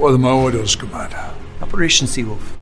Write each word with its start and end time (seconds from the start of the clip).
or 0.00 0.12
the 0.12 0.18
Maodos 0.18 0.78
Commander. 0.78 1.30
Operation 1.60 2.06
Seawolf. 2.06 2.56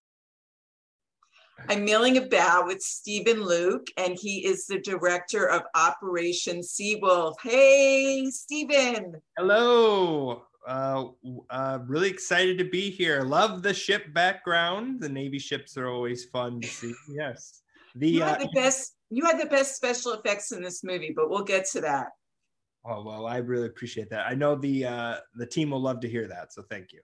I'm 1.69 1.85
milling 1.85 2.17
about 2.17 2.67
with 2.67 2.81
Steven 2.81 3.43
Luke, 3.43 3.87
and 3.97 4.19
he 4.19 4.45
is 4.45 4.67
the 4.67 4.81
director 4.81 5.49
of 5.49 5.63
Operation 5.77 6.61
Seawolf. 6.61 7.35
Hey, 7.43 8.27
Steven. 8.31 9.15
Hello. 9.37 10.43
Uh, 10.67 11.05
uh, 11.51 11.79
really 11.87 12.11
excited 12.11 12.59
to 12.59 12.65
be 12.65 12.91
here. 12.91 13.23
Love 13.23 13.63
the 13.63 13.73
ship 13.73 14.13
background. 14.15 15.01
The 15.01 15.09
Navy 15.09 15.39
ships 15.39 15.77
are 15.77 15.89
always 15.89 16.25
fun 16.25 16.61
to 16.61 16.69
see. 16.69 16.93
Yes. 17.09 17.63
The, 17.95 18.09
you 18.09 18.23
had 18.23 18.41
uh, 18.41 18.45
the 18.45 18.51
best. 18.55 18.97
You 19.11 19.25
had 19.25 19.41
the 19.41 19.47
best 19.47 19.77
special 19.77 20.13
effects 20.13 20.53
in 20.53 20.63
this 20.63 20.85
movie, 20.85 21.13
but 21.15 21.31
we'll 21.31 21.45
get 21.45 21.67
to 21.71 21.81
that. 21.83 22.09
Oh 22.85 23.03
well, 23.03 23.27
I 23.27 23.39
really 23.39 23.67
appreciate 23.67 24.11
that. 24.11 24.27
I 24.27 24.35
know 24.35 24.55
the 24.55 24.85
uh, 24.85 25.17
the 25.35 25.47
team 25.47 25.71
will 25.71 25.81
love 25.81 26.01
to 26.01 26.09
hear 26.09 26.29
that, 26.29 26.53
so 26.53 26.63
thank 26.71 26.93
you. 26.93 27.01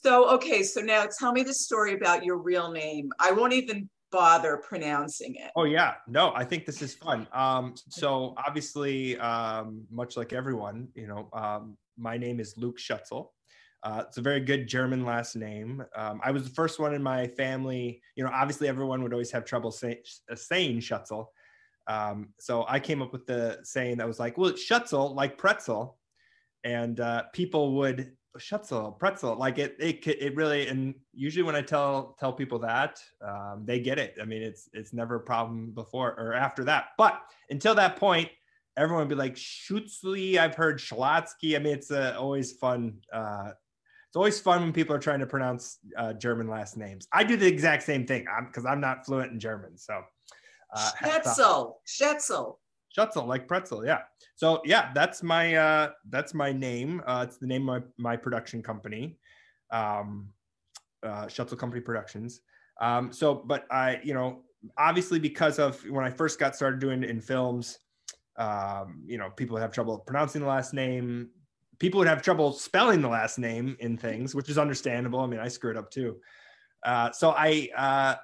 So, 0.00 0.28
okay, 0.30 0.62
so 0.62 0.80
now 0.80 1.06
tell 1.18 1.32
me 1.32 1.42
the 1.42 1.52
story 1.52 1.92
about 1.92 2.24
your 2.24 2.38
real 2.38 2.72
name. 2.72 3.10
I 3.20 3.30
won't 3.32 3.52
even 3.52 3.90
bother 4.10 4.56
pronouncing 4.66 5.34
it. 5.34 5.50
Oh 5.54 5.64
yeah, 5.64 5.94
no, 6.06 6.32
I 6.34 6.44
think 6.44 6.64
this 6.64 6.80
is 6.80 6.94
fun. 6.94 7.26
Um, 7.32 7.74
so 7.90 8.34
obviously, 8.38 9.18
um, 9.18 9.84
much 9.90 10.16
like 10.16 10.32
everyone, 10.32 10.88
you 10.94 11.06
know, 11.06 11.28
um, 11.34 11.76
my 11.98 12.16
name 12.16 12.40
is 12.40 12.54
Luke 12.56 12.78
Schuetzle. 12.78 13.28
Uh, 13.82 14.04
it's 14.06 14.16
a 14.16 14.22
very 14.22 14.40
good 14.40 14.66
German 14.66 15.04
last 15.04 15.36
name. 15.36 15.84
Um, 15.94 16.20
I 16.24 16.30
was 16.30 16.44
the 16.44 16.54
first 16.54 16.78
one 16.78 16.94
in 16.94 17.02
my 17.02 17.26
family. 17.26 18.00
You 18.16 18.24
know, 18.24 18.30
obviously 18.32 18.68
everyone 18.68 19.02
would 19.02 19.12
always 19.12 19.30
have 19.32 19.44
trouble 19.44 19.72
say, 19.72 20.00
uh, 20.30 20.36
saying 20.36 20.78
Schuetzle. 20.80 21.26
Um, 21.86 22.28
so 22.38 22.64
I 22.66 22.80
came 22.80 23.02
up 23.02 23.12
with 23.12 23.26
the 23.26 23.58
saying 23.62 23.98
that 23.98 24.06
was 24.06 24.20
like, 24.20 24.38
well, 24.38 24.50
it's 24.50 24.66
Schuetzle, 24.66 25.14
like 25.14 25.36
pretzel. 25.36 25.98
And 26.64 27.00
uh, 27.00 27.24
people 27.32 27.74
would 27.76 28.12
Schuetzle, 28.38 28.98
pretzel, 28.98 29.36
like 29.36 29.58
it, 29.58 29.76
it, 29.78 30.06
it 30.06 30.34
really, 30.36 30.68
and 30.68 30.94
usually 31.12 31.42
when 31.42 31.54
I 31.54 31.60
tell 31.62 32.16
tell 32.18 32.32
people 32.32 32.58
that, 32.60 33.02
um, 33.20 33.62
they 33.64 33.78
get 33.78 33.98
it. 33.98 34.16
I 34.20 34.24
mean, 34.24 34.42
it's 34.42 34.70
it's 34.72 34.92
never 34.92 35.16
a 35.16 35.20
problem 35.20 35.72
before 35.72 36.18
or 36.18 36.32
after 36.32 36.64
that. 36.64 36.86
But 36.96 37.20
until 37.50 37.74
that 37.74 37.96
point, 37.96 38.30
everyone 38.76 39.06
would 39.06 39.08
be 39.10 39.14
like 39.14 39.34
Schutzli. 39.34 40.38
I've 40.38 40.54
heard 40.54 40.78
Schlotsky. 40.78 41.56
I 41.56 41.58
mean, 41.58 41.74
it's 41.74 41.90
uh, 41.90 42.16
always 42.18 42.52
fun. 42.52 42.94
Uh, 43.12 43.50
it's 44.08 44.16
always 44.16 44.40
fun 44.40 44.62
when 44.62 44.72
people 44.72 44.94
are 44.94 45.00
trying 45.00 45.20
to 45.20 45.26
pronounce 45.26 45.78
uh, 45.96 46.12
German 46.12 46.48
last 46.48 46.76
names. 46.76 47.06
I 47.12 47.24
do 47.24 47.36
the 47.36 47.46
exact 47.46 47.82
same 47.82 48.06
thing 48.06 48.26
because 48.46 48.66
I'm, 48.66 48.72
I'm, 48.72 48.80
not 48.80 49.06
fluent 49.06 49.32
in 49.32 49.40
German. 49.40 49.78
So, 49.78 50.02
uh, 50.74 50.90
Schnitzel, 50.98 51.80
Schnitzel. 51.86 52.58
Schuetzle, 52.96 53.26
like 53.26 53.48
pretzel, 53.48 53.84
yeah. 53.84 54.00
So 54.34 54.60
yeah, 54.64 54.90
that's 54.94 55.22
my 55.22 55.54
uh, 55.54 55.90
that's 56.10 56.34
my 56.34 56.52
name. 56.52 57.02
Uh, 57.06 57.24
it's 57.26 57.38
the 57.38 57.46
name 57.46 57.68
of 57.68 57.82
my, 57.98 58.12
my 58.12 58.16
production 58.16 58.62
company, 58.62 59.18
um, 59.70 60.28
uh, 61.02 61.26
Schuetzle 61.26 61.58
Company 61.58 61.80
Productions. 61.80 62.40
Um, 62.80 63.12
so, 63.12 63.34
but 63.34 63.66
I, 63.70 64.00
you 64.02 64.14
know, 64.14 64.42
obviously 64.78 65.18
because 65.18 65.58
of 65.58 65.80
when 65.88 66.04
I 66.04 66.10
first 66.10 66.38
got 66.38 66.56
started 66.56 66.80
doing 66.80 67.04
in 67.04 67.20
films, 67.20 67.78
um, 68.36 69.02
you 69.06 69.18
know, 69.18 69.30
people 69.30 69.56
have 69.56 69.72
trouble 69.72 69.98
pronouncing 69.98 70.40
the 70.40 70.48
last 70.48 70.74
name. 70.74 71.30
People 71.78 71.98
would 71.98 72.08
have 72.08 72.22
trouble 72.22 72.52
spelling 72.52 73.02
the 73.02 73.08
last 73.08 73.38
name 73.38 73.76
in 73.80 73.96
things, 73.96 74.34
which 74.34 74.48
is 74.48 74.58
understandable. 74.58 75.20
I 75.20 75.26
mean, 75.26 75.40
I 75.40 75.48
screw 75.48 75.70
it 75.70 75.76
up 75.76 75.90
too. 75.90 76.16
Uh, 76.84 77.10
so 77.12 77.30
I 77.36 77.68
uh, 77.76 78.14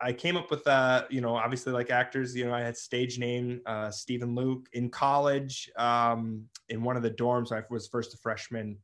I 0.00 0.12
came 0.12 0.36
up 0.36 0.50
with 0.50 0.66
uh, 0.66 1.04
you 1.08 1.20
know, 1.20 1.36
obviously 1.36 1.72
like 1.72 1.90
actors, 1.90 2.34
you 2.34 2.44
know, 2.44 2.54
I 2.54 2.60
had 2.60 2.76
stage 2.76 3.18
name 3.18 3.60
uh, 3.66 3.90
Steven 3.90 4.34
Luke 4.34 4.68
in 4.72 4.90
college. 4.90 5.70
Um, 5.76 6.44
in 6.68 6.82
one 6.82 6.96
of 6.96 7.02
the 7.02 7.10
dorms, 7.10 7.52
I 7.52 7.62
was 7.70 7.88
first 7.88 8.14
a 8.14 8.16
freshman. 8.18 8.78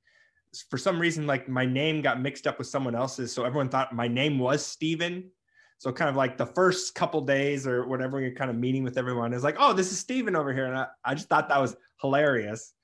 For 0.69 0.79
some 0.79 0.99
reason, 0.99 1.27
like 1.27 1.49
my 1.49 1.65
name 1.65 2.03
got 2.03 2.21
mixed 2.21 2.47
up 2.47 2.59
with 2.59 2.67
someone 2.67 2.95
else's, 2.95 3.33
so 3.33 3.45
everyone 3.45 3.69
thought 3.69 3.95
my 3.95 4.09
name 4.09 4.39
was 4.39 4.65
Steven. 4.65 5.31
So 5.79 5.91
kind 5.93 6.11
of 6.11 6.17
like 6.17 6.37
the 6.37 6.47
first 6.47 6.95
couple 6.95 7.23
days 7.23 7.67
or 7.67 7.87
whatever, 7.87 8.21
you're 8.21 8.35
kind 8.35 8.51
of 8.51 8.57
meeting 8.57 8.85
with 8.85 8.99
everyone 8.99 9.33
is 9.33 9.43
like, 9.43 9.57
oh, 9.59 9.73
this 9.73 9.91
is 9.93 9.99
Steven 9.99 10.37
over 10.37 10.53
here, 10.53 10.67
and 10.67 10.77
I, 10.77 10.87
I 11.05 11.15
just 11.15 11.29
thought 11.29 11.49
that 11.49 11.61
was 11.61 11.75
hilarious. 12.01 12.75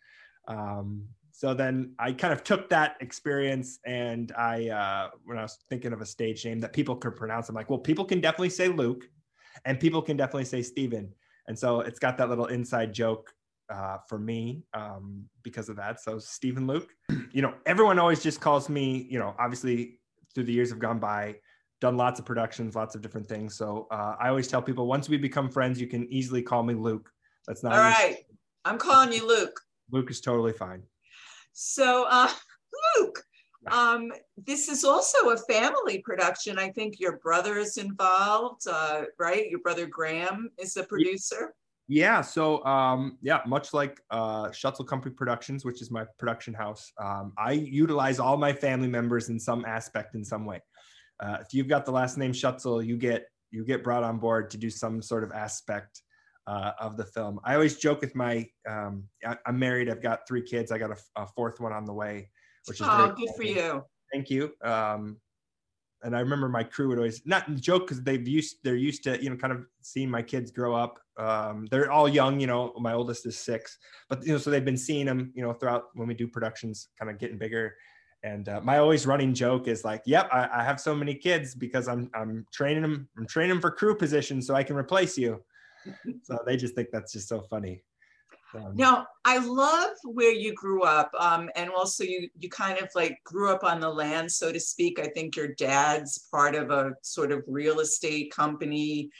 Um, 0.48 1.04
so 1.36 1.52
then 1.52 1.92
I 1.98 2.12
kind 2.12 2.32
of 2.32 2.42
took 2.42 2.70
that 2.70 2.96
experience 3.00 3.78
and 3.84 4.32
I, 4.38 4.70
uh, 4.70 5.10
when 5.26 5.36
I 5.36 5.42
was 5.42 5.58
thinking 5.68 5.92
of 5.92 6.00
a 6.00 6.06
stage 6.06 6.46
name 6.46 6.60
that 6.60 6.72
people 6.72 6.96
could 6.96 7.14
pronounce, 7.14 7.50
I'm 7.50 7.54
like, 7.54 7.68
well, 7.68 7.78
people 7.78 8.06
can 8.06 8.22
definitely 8.22 8.48
say 8.48 8.68
Luke 8.68 9.04
and 9.66 9.78
people 9.78 10.00
can 10.00 10.16
definitely 10.16 10.46
say 10.46 10.62
Steven. 10.62 11.12
And 11.46 11.58
so 11.58 11.80
it's 11.80 11.98
got 11.98 12.16
that 12.16 12.30
little 12.30 12.46
inside 12.46 12.94
joke 12.94 13.34
uh, 13.68 13.98
for 14.08 14.18
me 14.18 14.62
um, 14.72 15.26
because 15.42 15.68
of 15.68 15.76
that. 15.76 16.00
So 16.00 16.18
Steven 16.18 16.66
Luke, 16.66 16.88
you 17.32 17.42
know, 17.42 17.52
everyone 17.66 17.98
always 17.98 18.22
just 18.22 18.40
calls 18.40 18.70
me, 18.70 19.06
you 19.10 19.18
know, 19.18 19.34
obviously 19.38 20.00
through 20.34 20.44
the 20.44 20.54
years 20.54 20.70
have 20.70 20.78
gone 20.78 20.98
by, 20.98 21.34
done 21.82 21.98
lots 21.98 22.18
of 22.18 22.24
productions, 22.24 22.74
lots 22.74 22.94
of 22.94 23.02
different 23.02 23.28
things. 23.28 23.54
So 23.58 23.88
uh, 23.90 24.16
I 24.18 24.30
always 24.30 24.48
tell 24.48 24.62
people 24.62 24.86
once 24.86 25.10
we 25.10 25.18
become 25.18 25.50
friends, 25.50 25.78
you 25.78 25.86
can 25.86 26.10
easily 26.10 26.40
call 26.40 26.62
me 26.62 26.72
Luke. 26.72 27.10
That's 27.46 27.62
not 27.62 27.74
all 27.74 27.80
right. 27.80 28.24
I'm 28.64 28.78
calling 28.78 29.12
you 29.12 29.28
Luke. 29.28 29.60
Luke 29.90 30.10
is 30.10 30.22
totally 30.22 30.54
fine. 30.54 30.82
So, 31.58 32.04
uh, 32.10 32.28
Luke, 32.98 33.24
um, 33.72 34.12
this 34.36 34.68
is 34.68 34.84
also 34.84 35.30
a 35.30 35.38
family 35.38 36.00
production. 36.00 36.58
I 36.58 36.68
think 36.68 37.00
your 37.00 37.16
brother 37.16 37.56
is 37.56 37.78
involved, 37.78 38.68
uh, 38.68 39.04
right? 39.18 39.48
Your 39.48 39.60
brother 39.60 39.86
Graham 39.86 40.50
is 40.58 40.74
the 40.74 40.82
producer. 40.82 41.54
Yeah. 41.88 42.20
So, 42.20 42.62
um, 42.66 43.16
yeah, 43.22 43.40
much 43.46 43.72
like 43.72 43.98
uh, 44.10 44.48
Schuetzle 44.48 44.86
Company 44.86 45.14
Productions, 45.14 45.64
which 45.64 45.80
is 45.80 45.90
my 45.90 46.04
production 46.18 46.52
house, 46.52 46.92
um, 46.98 47.32
I 47.38 47.52
utilize 47.52 48.18
all 48.18 48.36
my 48.36 48.52
family 48.52 48.88
members 48.88 49.30
in 49.30 49.40
some 49.40 49.64
aspect, 49.64 50.14
in 50.14 50.26
some 50.26 50.44
way. 50.44 50.60
Uh, 51.20 51.38
if 51.40 51.54
you've 51.54 51.68
got 51.68 51.86
the 51.86 51.92
last 51.92 52.18
name 52.18 52.32
Schuetzle, 52.32 52.84
you 52.84 52.98
get 52.98 53.28
you 53.50 53.64
get 53.64 53.82
brought 53.82 54.02
on 54.02 54.18
board 54.18 54.50
to 54.50 54.58
do 54.58 54.68
some 54.68 55.00
sort 55.00 55.24
of 55.24 55.32
aspect 55.32 56.02
uh, 56.46 56.72
of 56.80 56.96
the 56.96 57.04
film. 57.04 57.40
I 57.44 57.54
always 57.54 57.76
joke 57.76 58.00
with 58.00 58.14
my, 58.14 58.48
um, 58.68 59.04
I, 59.24 59.36
am 59.46 59.58
married. 59.58 59.90
I've 59.90 60.02
got 60.02 60.26
three 60.28 60.42
kids. 60.42 60.70
I 60.70 60.78
got 60.78 60.90
a, 60.90 60.96
a, 61.16 61.26
fourth 61.26 61.60
one 61.60 61.72
on 61.72 61.84
the 61.84 61.92
way, 61.92 62.28
which 62.66 62.80
is 62.80 62.86
oh, 62.88 63.12
good 63.16 63.30
for 63.36 63.42
you. 63.42 63.82
Thank 64.12 64.30
you. 64.30 64.52
Um, 64.62 65.16
and 66.02 66.14
I 66.14 66.20
remember 66.20 66.48
my 66.48 66.62
crew 66.62 66.88
would 66.88 66.98
always 66.98 67.22
not 67.24 67.52
joke 67.56 67.88
because 67.88 68.02
they've 68.02 68.26
used 68.28 68.56
they're 68.62 68.76
used 68.76 69.02
to 69.04 69.20
you 69.20 69.30
know 69.30 69.36
kind 69.36 69.52
of 69.52 69.64
seeing 69.82 70.10
my 70.10 70.22
kids 70.22 70.50
grow 70.50 70.74
up. 70.74 71.00
Um, 71.18 71.66
they're 71.70 71.90
all 71.90 72.08
young, 72.08 72.38
you 72.38 72.46
know. 72.46 72.72
My 72.78 72.92
oldest 72.92 73.26
is 73.26 73.38
six, 73.38 73.78
but 74.08 74.24
you 74.24 74.32
know, 74.32 74.38
so 74.38 74.50
they've 74.50 74.64
been 74.64 74.76
seeing 74.76 75.06
them, 75.06 75.32
you 75.34 75.42
know, 75.42 75.52
throughout 75.52 75.84
when 75.94 76.06
we 76.06 76.14
do 76.14 76.28
productions, 76.28 76.88
kind 76.98 77.10
of 77.10 77.18
getting 77.18 77.38
bigger. 77.38 77.74
And 78.22 78.48
uh, 78.48 78.60
my 78.60 78.78
always 78.78 79.06
running 79.06 79.34
joke 79.34 79.68
is 79.68 79.84
like, 79.84 80.02
"Yep, 80.06 80.28
I, 80.32 80.48
I, 80.52 80.64
have 80.64 80.80
so 80.80 80.94
many 80.94 81.14
kids 81.14 81.54
because 81.54 81.88
I'm 81.88 82.10
I'm 82.14 82.46
training 82.52 82.82
them. 82.82 83.08
I'm 83.18 83.26
training 83.26 83.50
them 83.50 83.60
for 83.60 83.70
crew 83.70 83.96
positions 83.96 84.46
so 84.46 84.54
I 84.54 84.62
can 84.62 84.76
replace 84.76 85.16
you." 85.16 85.42
So 86.22 86.38
they 86.46 86.56
just 86.56 86.74
think 86.74 86.88
that's 86.92 87.12
just 87.12 87.28
so 87.28 87.42
funny. 87.42 87.82
Um, 88.54 88.74
now, 88.74 89.06
I 89.24 89.38
love 89.38 89.96
where 90.04 90.32
you 90.32 90.54
grew 90.54 90.82
up, 90.82 91.10
um, 91.18 91.50
and 91.56 91.70
also 91.70 92.04
you 92.04 92.28
you 92.38 92.48
kind 92.48 92.78
of 92.78 92.88
like 92.94 93.18
grew 93.24 93.50
up 93.50 93.64
on 93.64 93.80
the 93.80 93.90
land, 93.90 94.30
so 94.30 94.52
to 94.52 94.60
speak. 94.60 94.98
I 94.98 95.08
think 95.08 95.36
your 95.36 95.48
dad's 95.48 96.26
part 96.30 96.54
of 96.54 96.70
a 96.70 96.92
sort 97.02 97.32
of 97.32 97.42
real 97.46 97.80
estate 97.80 98.32
company 98.32 99.10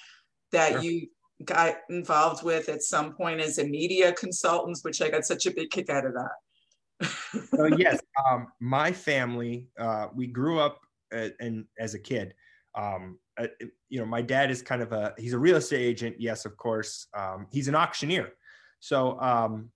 that 0.52 0.72
sure. 0.72 0.82
you 0.82 1.08
got 1.44 1.76
involved 1.90 2.42
with 2.42 2.68
at 2.68 2.82
some 2.82 3.12
point 3.12 3.40
as 3.40 3.58
a 3.58 3.64
media 3.64 4.12
consultant, 4.12 4.78
which 4.82 5.02
I 5.02 5.10
got 5.10 5.24
such 5.24 5.46
a 5.46 5.50
big 5.50 5.70
kick 5.70 5.90
out 5.90 6.06
of 6.06 6.14
that. 6.14 7.10
so 7.50 7.66
yes, 7.76 8.00
um, 8.30 8.48
my 8.60 8.92
family, 8.92 9.68
uh, 9.78 10.08
we 10.14 10.26
grew 10.26 10.58
up 10.58 10.80
uh, 11.14 11.28
and 11.40 11.66
as 11.78 11.94
a 11.94 11.98
kid. 11.98 12.34
Um, 12.76 13.18
uh, 13.38 13.46
you 13.88 13.98
know, 13.98 14.06
my 14.06 14.22
dad 14.22 14.50
is 14.50 14.62
kind 14.62 14.82
of 14.82 14.92
a 14.92 15.14
he's 15.18 15.32
a 15.32 15.38
real 15.38 15.56
estate 15.56 15.80
agent. 15.80 16.16
Yes, 16.18 16.44
of 16.44 16.56
course. 16.56 17.08
Um, 17.14 17.46
he's 17.50 17.68
an 17.68 17.74
auctioneer. 17.74 18.32
So, 18.80 19.20
um, 19.20 19.70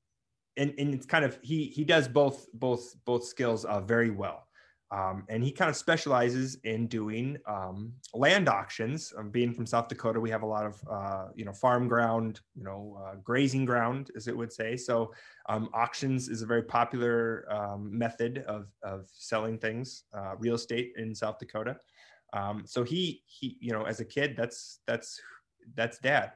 and 0.57 0.75
and 0.79 0.95
it's 0.95 1.07
kind 1.07 1.25
of 1.25 1.39
he 1.43 1.67
he 1.67 1.85
does 1.85 2.09
both 2.09 2.47
both 2.55 2.95
both 3.05 3.25
skills 3.25 3.65
uh, 3.65 3.81
very 3.81 4.11
well. 4.11 4.47
Um, 4.93 5.25
and 5.29 5.45
he 5.45 5.53
kind 5.53 5.71
of 5.71 5.77
specializes 5.77 6.57
in 6.65 6.89
doing 6.89 7.39
um, 7.47 7.93
land 8.13 8.49
auctions. 8.49 9.13
Um, 9.17 9.31
being 9.31 9.55
from 9.55 9.65
South 9.65 9.87
Dakota, 9.87 10.19
we 10.19 10.31
have 10.31 10.43
a 10.43 10.47
lot 10.47 10.67
of 10.67 10.81
uh, 10.91 11.27
you 11.37 11.45
know 11.45 11.53
farm 11.53 11.87
ground, 11.87 12.41
you 12.57 12.65
know 12.65 13.01
uh, 13.07 13.15
grazing 13.23 13.65
ground, 13.65 14.11
as 14.17 14.27
it 14.27 14.37
would 14.37 14.53
say. 14.53 14.77
So 14.77 15.13
um, 15.49 15.69
auctions 15.73 16.29
is 16.29 16.43
a 16.43 16.47
very 16.47 16.65
popular 16.65 17.47
um, 17.53 17.97
method 17.97 18.45
of 18.49 18.67
of 18.83 19.09
selling 19.13 19.59
things, 19.59 20.05
uh, 20.13 20.35
real 20.39 20.57
estate 20.57 20.93
in 20.97 21.15
South 21.15 21.39
Dakota. 21.39 21.77
Um, 22.33 22.63
so 22.67 22.85
he 22.85 23.23
he 23.27 23.57
you 23.61 23.73
know 23.73 23.85
as 23.85 24.01
a 24.01 24.05
kid 24.05 24.35
that's 24.37 24.81
that's 24.87 25.21
that's 25.75 25.99
dad. 25.99 26.33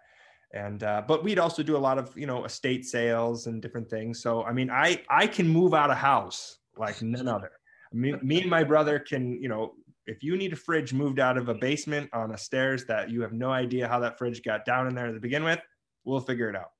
And 0.53 0.83
uh, 0.85 1.03
but 1.07 1.25
we'd 1.25 1.39
also 1.39 1.63
do 1.63 1.77
a 1.77 1.79
lot 1.79 1.99
of 1.99 2.17
you 2.17 2.27
know 2.27 2.45
estate 2.45 2.85
sales 2.85 3.47
and 3.47 3.61
different 3.61 3.89
things. 3.89 4.21
So 4.21 4.45
i 4.45 4.53
mean 4.53 4.71
i 4.71 5.03
i 5.11 5.27
can 5.27 5.49
move 5.49 5.75
out 5.75 5.91
of 5.91 5.97
house 5.97 6.59
like 6.77 7.01
none 7.03 7.29
other. 7.29 7.51
Me, 7.93 8.15
me 8.23 8.41
and 8.41 8.51
my 8.51 8.65
brother 8.65 8.99
can 8.99 9.41
you 9.41 9.49
know 9.49 9.75
if 10.07 10.23
you 10.23 10.37
need 10.37 10.53
a 10.53 10.57
fridge 10.57 10.93
moved 10.93 11.19
out 11.19 11.39
of 11.39 11.49
a 11.49 11.55
basement 11.55 12.11
on 12.13 12.33
a 12.33 12.39
stairs 12.39 12.85
that 12.87 13.11
you 13.11 13.23
have 13.23 13.33
no 13.33 13.51
idea 13.51 13.89
how 13.89 13.99
that 14.01 14.19
fridge 14.19 14.43
got 14.43 14.65
down 14.65 14.87
in 14.87 14.95
there 14.95 15.13
to 15.13 15.21
begin 15.21 15.45
with 15.45 15.61
we'll 16.05 16.21
figure 16.21 16.51
it 16.51 16.57
out 16.57 16.71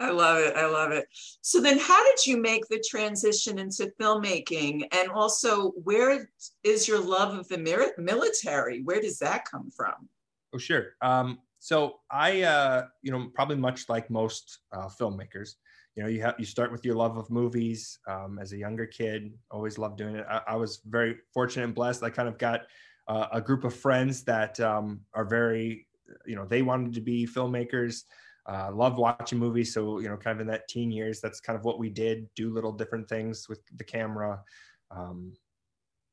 I 0.00 0.10
love 0.10 0.38
it. 0.38 0.56
I 0.56 0.66
love 0.66 0.90
it. 0.90 1.06
So 1.40 1.60
then 1.60 1.78
how 1.78 2.04
did 2.04 2.26
you 2.26 2.36
make 2.36 2.66
the 2.68 2.84
transition 2.86 3.58
into 3.58 3.92
filmmaking? 4.00 4.88
And 4.92 5.10
also, 5.10 5.70
where 5.82 6.30
is 6.64 6.88
your 6.88 7.00
love 7.00 7.38
of 7.38 7.48
the 7.48 7.92
military? 7.96 8.82
Where 8.82 9.00
does 9.00 9.18
that 9.20 9.44
come 9.48 9.70
from? 9.70 10.08
Oh, 10.52 10.58
sure. 10.58 10.94
Um, 11.00 11.38
so 11.60 12.00
I, 12.10 12.42
uh, 12.42 12.86
you 13.02 13.12
know, 13.12 13.28
probably 13.34 13.56
much 13.56 13.88
like 13.88 14.10
most 14.10 14.58
uh, 14.72 14.88
filmmakers, 14.88 15.54
you 15.96 16.02
know, 16.02 16.08
you 16.08 16.20
have 16.22 16.34
you 16.38 16.44
start 16.44 16.72
with 16.72 16.84
your 16.84 16.96
love 16.96 17.16
of 17.16 17.30
movies. 17.30 17.98
Um, 18.08 18.38
as 18.40 18.52
a 18.52 18.56
younger 18.56 18.86
kid, 18.86 19.32
always 19.50 19.78
loved 19.78 19.96
doing 19.96 20.16
it. 20.16 20.26
I, 20.28 20.40
I, 20.48 20.56
was 20.56 20.80
very 20.84 21.16
fortunate 21.32 21.64
and 21.64 21.74
blessed. 21.74 22.02
I 22.02 22.10
kind 22.10 22.28
of 22.28 22.36
got 22.36 22.62
uh, 23.06 23.28
a 23.32 23.40
group 23.40 23.64
of 23.64 23.74
friends 23.74 24.24
that 24.24 24.58
um, 24.58 25.00
are 25.14 25.24
very, 25.24 25.86
you 26.26 26.34
know, 26.34 26.46
they 26.46 26.62
wanted 26.62 26.94
to 26.94 27.00
be 27.00 27.26
filmmakers 27.26 28.02
uh, 28.46 28.70
loved 28.72 28.98
watching 28.98 29.38
movies. 29.38 29.72
So, 29.72 29.98
you 29.98 30.08
know, 30.08 30.16
kind 30.16 30.36
of 30.36 30.40
in 30.40 30.46
that 30.48 30.68
teen 30.68 30.90
years, 30.90 31.20
that's 31.20 31.40
kind 31.40 31.58
of 31.58 31.64
what 31.64 31.78
we 31.78 31.88
did 31.88 32.28
do 32.34 32.52
little 32.52 32.72
different 32.72 33.08
things 33.08 33.48
with 33.48 33.60
the 33.76 33.84
camera. 33.84 34.42
Um, 34.90 35.32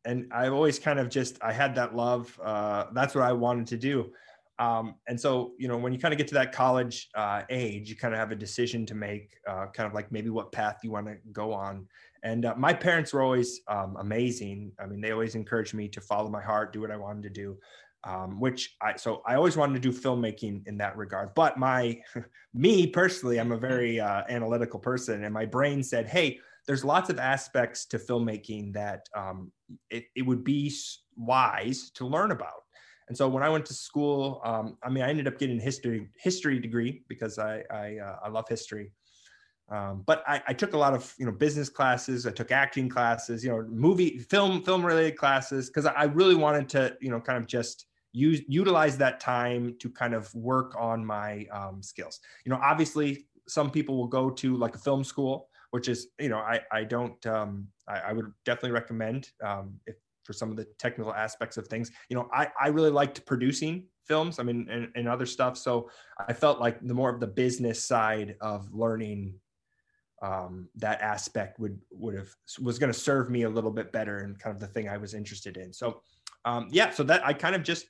and 0.06 0.32
I've 0.32 0.54
always 0.54 0.80
kind 0.80 1.00
of 1.00 1.10
just, 1.10 1.38
I 1.42 1.54
had 1.54 1.76
that 1.76 1.96
love. 1.96 2.40
Uh, 2.44 2.86
that's 2.94 3.14
what 3.14 3.24
I 3.24 3.34
wanted 3.34 3.68
to 3.68 3.78
do. 3.78 4.12
Um, 4.60 4.96
and 5.08 5.20
so, 5.20 5.54
you 5.58 5.68
know, 5.68 5.78
when 5.78 5.92
you 5.92 6.00
kind 6.00 6.14
of 6.14 6.18
get 6.18 6.28
to 6.30 6.34
that 6.36 6.52
college 6.52 7.10
uh, 7.16 7.42
age, 7.50 7.90
you 7.90 7.96
kind 7.96 8.14
of 8.14 8.20
have 8.20 8.32
a 8.32 8.36
decision 8.36 8.86
to 8.88 8.96
make, 8.96 9.34
uh, 9.48 9.66
kind 9.74 9.88
of 9.88 9.94
like 9.94 10.12
maybe 10.12 10.30
what 10.30 10.52
path 10.52 10.80
you 10.84 10.92
want 10.92 11.08
to 11.08 11.16
go 11.32 11.52
on. 11.52 11.88
And 12.24 12.46
uh, 12.46 12.54
my 12.56 12.74
parents 12.74 13.12
were 13.12 13.24
always 13.24 13.62
um, 13.68 13.96
amazing. 14.00 14.72
I 14.80 14.86
mean, 14.86 15.02
they 15.02 15.12
always 15.12 15.34
encouraged 15.34 15.74
me 15.74 15.88
to 15.90 16.02
follow 16.02 16.30
my 16.30 16.42
heart, 16.42 16.74
do 16.74 16.82
what 16.82 16.92
I 16.92 16.98
wanted 16.98 17.24
to 17.24 17.30
do 17.30 17.58
um, 18.04 18.40
which 18.40 18.76
I 18.82 18.96
so 18.96 19.22
I 19.26 19.36
always 19.36 19.58
wanted 19.58 19.82
to 19.82 19.92
do 19.92 19.98
filmmaking 19.98 20.68
in 20.68 20.78
that 20.78 20.98
regard. 20.98 21.34
But 21.36 21.58
my 21.58 22.00
me 22.54 22.88
personally, 22.88 23.40
I'm 23.40 23.52
a 23.52 23.58
very 23.58 24.00
uh, 24.00 24.24
analytical 24.30 24.80
person, 24.80 25.24
and 25.24 25.34
my 25.34 25.46
brain 25.46 25.84
said, 25.84 26.08
"Hey, 26.08 26.40
there's 26.68 26.84
lots 26.84 27.10
of 27.10 27.20
aspects 27.20 27.86
to 27.88 27.98
filmmaking 27.98 28.74
that 28.74 29.08
um, 29.16 29.52
it, 29.90 30.06
it 30.16 30.24
would 30.24 30.44
be 30.44 30.74
wise 31.16 31.92
to 31.92 32.08
learn 32.08 32.32
about." 32.32 32.64
And 33.08 33.18
so 33.18 33.28
when 33.28 33.44
I 33.44 33.50
went 33.50 33.66
to 33.66 33.74
school, 33.74 34.42
um, 34.44 34.78
I 34.84 34.90
mean, 34.90 35.04
I 35.04 35.10
ended 35.10 35.28
up 35.28 35.38
getting 35.38 35.60
a 35.60 35.62
history 35.62 36.08
history 36.18 36.60
degree 36.60 37.04
because 37.08 37.38
I 37.38 37.64
I, 37.70 37.98
uh, 37.98 38.16
I 38.24 38.30
love 38.30 38.46
history. 38.50 38.92
Um, 39.70 40.04
but 40.06 40.22
I, 40.28 40.42
I, 40.50 40.54
took 40.54 40.74
a 40.74 40.78
lot 40.78 40.94
of 40.94 41.14
you 41.18 41.26
know 41.26 41.32
business 41.32 41.70
classes. 41.70 42.28
I 42.28 42.32
took 42.32 42.52
acting 42.52 42.90
classes, 42.90 43.42
you 43.42 43.50
know, 43.50 43.66
movie, 43.70 44.18
film, 44.18 44.64
film 44.64 44.86
related 44.86 45.16
classes 45.18 45.70
because 45.70 45.86
I 45.86 46.04
really 46.06 46.36
wanted 46.36 46.68
to 46.70 46.98
you 47.00 47.10
know 47.10 47.22
kind 47.22 47.38
of 47.38 47.48
just 47.48 47.86
use 48.14 48.42
utilize 48.48 48.98
that 48.98 49.20
time 49.20 49.76
to 49.80 49.90
kind 49.90 50.14
of 50.14 50.34
work 50.36 50.76
on 50.78 51.06
my 51.06 51.46
um, 51.52 51.82
skills. 51.82 52.20
You 52.46 52.52
know 52.52 52.60
obviously 52.62 53.26
some 53.48 53.70
people 53.70 53.98
will 53.98 54.08
go 54.08 54.30
to 54.30 54.56
like 54.56 54.76
a 54.76 54.80
film 54.80 55.04
school 55.04 55.50
which 55.72 55.88
is 55.88 56.10
you 56.20 56.30
know 56.30 56.38
i 56.38 56.60
i 56.72 56.84
don't 56.84 57.26
um, 57.26 57.68
I, 57.88 58.00
I, 58.00 58.14
would 58.14 58.32
definitely 58.46 58.72
recommend 58.72 59.30
um, 59.44 59.80
if 59.88 59.96
for 60.24 60.34
some 60.34 60.52
of 60.52 60.56
the 60.56 60.66
technical 60.78 61.14
aspects 61.14 61.58
of 61.58 61.68
things. 61.68 61.92
You 62.10 62.18
know 62.18 62.30
i 62.34 62.48
i 62.60 62.68
really 62.68 62.92
liked 62.92 63.26
producing 63.26 63.88
films 64.08 64.40
i 64.40 64.44
mean 64.44 64.68
and, 64.70 64.90
and 64.96 65.08
other 65.08 65.26
stuff 65.26 65.58
so 65.58 65.90
i 66.20 66.34
felt 66.34 66.60
like 66.60 66.80
the 66.82 66.94
more 66.94 67.10
of 67.10 67.20
the 67.20 67.28
business 67.28 67.86
side 67.86 68.36
of 68.42 68.68
learning 68.74 69.36
um, 70.22 70.70
that 70.76 71.02
aspect 71.02 71.60
would 71.60 71.80
would 71.92 72.16
have 72.16 72.30
was 72.62 72.78
going 72.78 72.92
to 72.92 72.98
serve 72.98 73.30
me 73.30 73.44
a 73.44 73.50
little 73.50 73.72
bit 73.72 73.92
better 73.92 74.20
and 74.20 74.38
kind 74.38 74.54
of 74.54 74.60
the 74.60 74.68
thing 74.68 74.88
i 74.88 74.98
was 74.98 75.14
interested 75.14 75.58
in. 75.58 75.74
So 75.74 76.02
um, 76.46 76.68
yeah 76.72 76.92
so 76.92 77.04
that 77.04 77.26
i 77.26 77.34
kind 77.34 77.56
of 77.56 77.64
just 77.64 77.88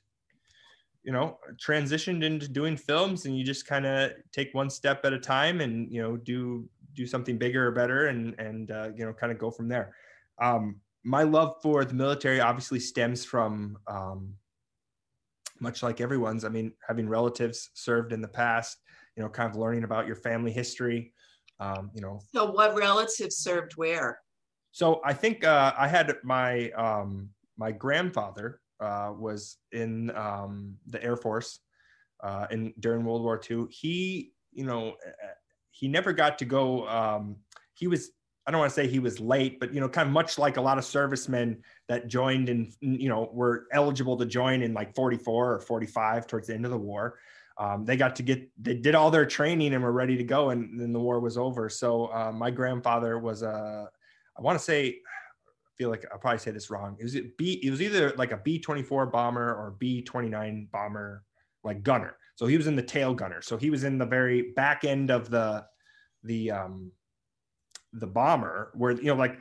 you 1.04 1.12
know 1.12 1.38
transitioned 1.56 2.22
into 2.22 2.48
doing 2.48 2.76
films 2.76 3.26
and 3.26 3.36
you 3.36 3.44
just 3.44 3.66
kind 3.66 3.86
of 3.86 4.12
take 4.32 4.54
one 4.54 4.70
step 4.70 5.04
at 5.04 5.12
a 5.12 5.18
time 5.18 5.60
and 5.60 5.90
you 5.92 6.00
know 6.00 6.16
do 6.16 6.68
do 6.94 7.06
something 7.06 7.38
bigger 7.38 7.66
or 7.66 7.72
better 7.72 8.08
and 8.08 8.38
and 8.38 8.70
uh, 8.70 8.88
you 8.96 9.04
know 9.04 9.12
kind 9.12 9.32
of 9.32 9.38
go 9.38 9.50
from 9.50 9.68
there. 9.68 9.94
Um, 10.40 10.80
my 11.04 11.22
love 11.22 11.56
for 11.62 11.84
the 11.84 11.94
military 11.94 12.40
obviously 12.40 12.78
stems 12.78 13.24
from 13.24 13.76
um, 13.88 14.34
much 15.60 15.82
like 15.82 16.00
everyone's 16.00 16.44
i 16.44 16.48
mean 16.48 16.72
having 16.86 17.08
relatives 17.08 17.70
served 17.74 18.12
in 18.12 18.20
the 18.20 18.28
past 18.28 18.78
you 19.16 19.22
know 19.22 19.28
kind 19.28 19.50
of 19.50 19.56
learning 19.56 19.84
about 19.84 20.06
your 20.06 20.16
family 20.16 20.52
history 20.52 21.12
um, 21.60 21.90
you 21.94 22.00
know. 22.00 22.20
So 22.34 22.50
what 22.50 22.74
relatives 22.76 23.36
served 23.36 23.76
where? 23.76 24.18
So 24.72 25.00
i 25.04 25.12
think 25.12 25.44
uh, 25.44 25.72
i 25.76 25.86
had 25.88 26.14
my 26.24 26.70
um, 26.70 27.30
my 27.56 27.72
grandfather 27.72 28.60
uh, 28.82 29.12
was 29.12 29.56
in 29.72 30.10
um, 30.16 30.76
the 30.86 31.02
Air 31.02 31.16
Force 31.16 31.60
uh, 32.22 32.46
in 32.50 32.74
during 32.80 33.04
World 33.04 33.22
War 33.22 33.40
II. 33.50 33.66
He, 33.70 34.32
you 34.52 34.64
know, 34.64 34.90
uh, 34.90 35.34
he 35.70 35.88
never 35.88 36.12
got 36.12 36.38
to 36.38 36.44
go. 36.44 36.86
Um, 36.88 37.36
he 37.74 37.86
was 37.86 38.10
I 38.46 38.50
don't 38.50 38.58
want 38.58 38.70
to 38.70 38.74
say 38.74 38.88
he 38.88 38.98
was 38.98 39.20
late, 39.20 39.60
but 39.60 39.72
you 39.72 39.80
know, 39.80 39.88
kind 39.88 40.08
of 40.08 40.12
much 40.12 40.36
like 40.38 40.56
a 40.56 40.60
lot 40.60 40.76
of 40.76 40.84
servicemen 40.84 41.62
that 41.88 42.08
joined 42.08 42.48
and 42.48 42.72
you 42.80 43.08
know 43.08 43.30
were 43.32 43.66
eligible 43.72 44.16
to 44.16 44.26
join 44.26 44.62
in 44.62 44.74
like 44.74 44.94
44 44.94 45.54
or 45.54 45.60
45 45.60 46.26
towards 46.26 46.48
the 46.48 46.54
end 46.54 46.64
of 46.64 46.72
the 46.72 46.78
war. 46.78 47.18
Um, 47.58 47.84
they 47.84 47.96
got 47.96 48.16
to 48.16 48.22
get 48.22 48.50
they 48.60 48.74
did 48.74 48.94
all 48.94 49.10
their 49.10 49.26
training 49.26 49.74
and 49.74 49.82
were 49.82 49.92
ready 49.92 50.16
to 50.16 50.24
go, 50.24 50.50
and 50.50 50.80
then 50.80 50.92
the 50.92 50.98
war 50.98 51.20
was 51.20 51.38
over. 51.38 51.68
So 51.68 52.06
uh, 52.06 52.32
my 52.32 52.50
grandfather 52.50 53.18
was 53.18 53.42
a 53.42 53.88
I 54.36 54.42
want 54.42 54.58
to 54.58 54.64
say 54.64 54.98
feel 55.82 55.90
like 55.90 56.06
I'll 56.12 56.18
probably 56.18 56.38
say 56.38 56.52
this 56.52 56.70
wrong. 56.70 56.96
It 57.00 57.02
was 57.02 57.16
it 57.16 57.36
B. 57.36 57.60
It 57.64 57.70
was 57.70 57.82
either 57.82 58.12
like 58.16 58.30
a 58.30 58.36
B 58.36 58.60
twenty 58.60 58.84
four 58.84 59.04
bomber 59.06 59.48
or 59.48 59.74
B 59.80 60.00
twenty 60.00 60.28
nine 60.28 60.68
bomber, 60.70 61.24
like 61.64 61.82
gunner. 61.82 62.16
So 62.36 62.46
he 62.46 62.56
was 62.56 62.68
in 62.68 62.76
the 62.76 62.82
tail 62.82 63.14
gunner. 63.14 63.42
So 63.42 63.56
he 63.56 63.68
was 63.68 63.82
in 63.82 63.98
the 63.98 64.06
very 64.06 64.52
back 64.52 64.84
end 64.84 65.10
of 65.10 65.28
the 65.28 65.64
the 66.22 66.52
um 66.52 66.92
the 67.92 68.06
bomber, 68.06 68.70
where 68.74 68.92
you 68.92 69.06
know 69.06 69.16
like 69.16 69.40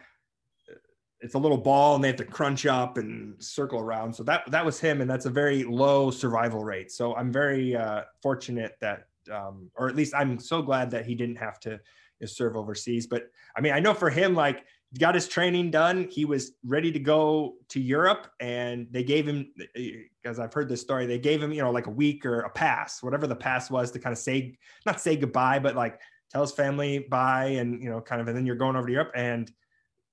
it's 1.20 1.36
a 1.36 1.38
little 1.38 1.60
ball 1.60 1.94
and 1.94 2.04
they 2.04 2.08
have 2.08 2.16
to 2.16 2.26
crunch 2.26 2.66
up 2.66 2.98
and 2.98 3.36
circle 3.44 3.80
around. 3.80 4.16
So 4.16 4.24
that 4.24 4.50
that 4.50 4.66
was 4.66 4.80
him, 4.80 5.02
and 5.02 5.10
that's 5.10 5.28
a 5.28 5.30
very 5.30 5.64
low 5.64 6.10
survival 6.10 6.64
rate. 6.64 6.92
So 6.92 7.16
I'm 7.16 7.32
very 7.32 7.76
uh, 7.76 8.02
fortunate 8.24 8.78
that, 8.82 9.04
um, 9.32 9.70
or 9.76 9.90
at 9.90 9.96
least 9.96 10.16
I'm 10.16 10.40
so 10.40 10.64
glad 10.64 10.90
that 10.90 11.06
he 11.06 11.14
didn't 11.14 11.38
have 11.38 11.60
to 11.60 11.80
serve 12.26 12.56
overseas. 12.56 13.06
But 13.06 13.28
I 13.56 13.62
mean, 13.62 13.74
I 13.74 13.80
know 13.80 13.94
for 13.94 14.10
him, 14.10 14.34
like 14.34 14.66
got 15.00 15.16
his 15.16 15.28
training 15.28 15.72
done. 15.72 16.08
He 16.10 16.26
was 16.26 16.54
ready 16.66 16.92
to 16.92 17.00
go 17.00 17.56
to 17.70 17.80
Europe, 17.80 18.28
and 18.40 18.88
they 18.92 19.04
gave 19.04 19.26
him, 19.26 19.52
because 19.74 20.40
I've 20.40 20.54
heard 20.54 20.68
this 20.68 20.82
story, 20.82 21.06
they 21.06 21.20
gave 21.20 21.42
him, 21.42 21.54
you 21.54 21.62
know, 21.62 21.72
like 21.72 21.88
a 21.88 21.92
week 21.92 22.26
or 22.26 22.42
a 22.42 22.50
pass, 22.50 23.02
whatever 23.02 23.28
the 23.28 23.36
pass 23.36 23.72
was, 23.72 23.92
to 23.92 24.00
kind 24.00 24.12
of 24.12 24.20
say, 24.20 24.58
not 24.86 25.00
say 25.00 25.16
goodbye, 25.16 25.60
but 25.60 25.76
like 25.76 26.00
tell 26.30 26.42
his 26.42 26.52
family 26.52 27.00
bye, 27.00 27.46
and 27.46 27.82
you 27.82 27.90
know, 27.90 28.02
kind 28.02 28.22
of, 28.22 28.28
and 28.28 28.36
then 28.36 28.46
you're 28.46 28.56
going 28.56 28.76
over 28.76 28.88
to 28.88 28.94
Europe, 28.94 29.12
and 29.16 29.52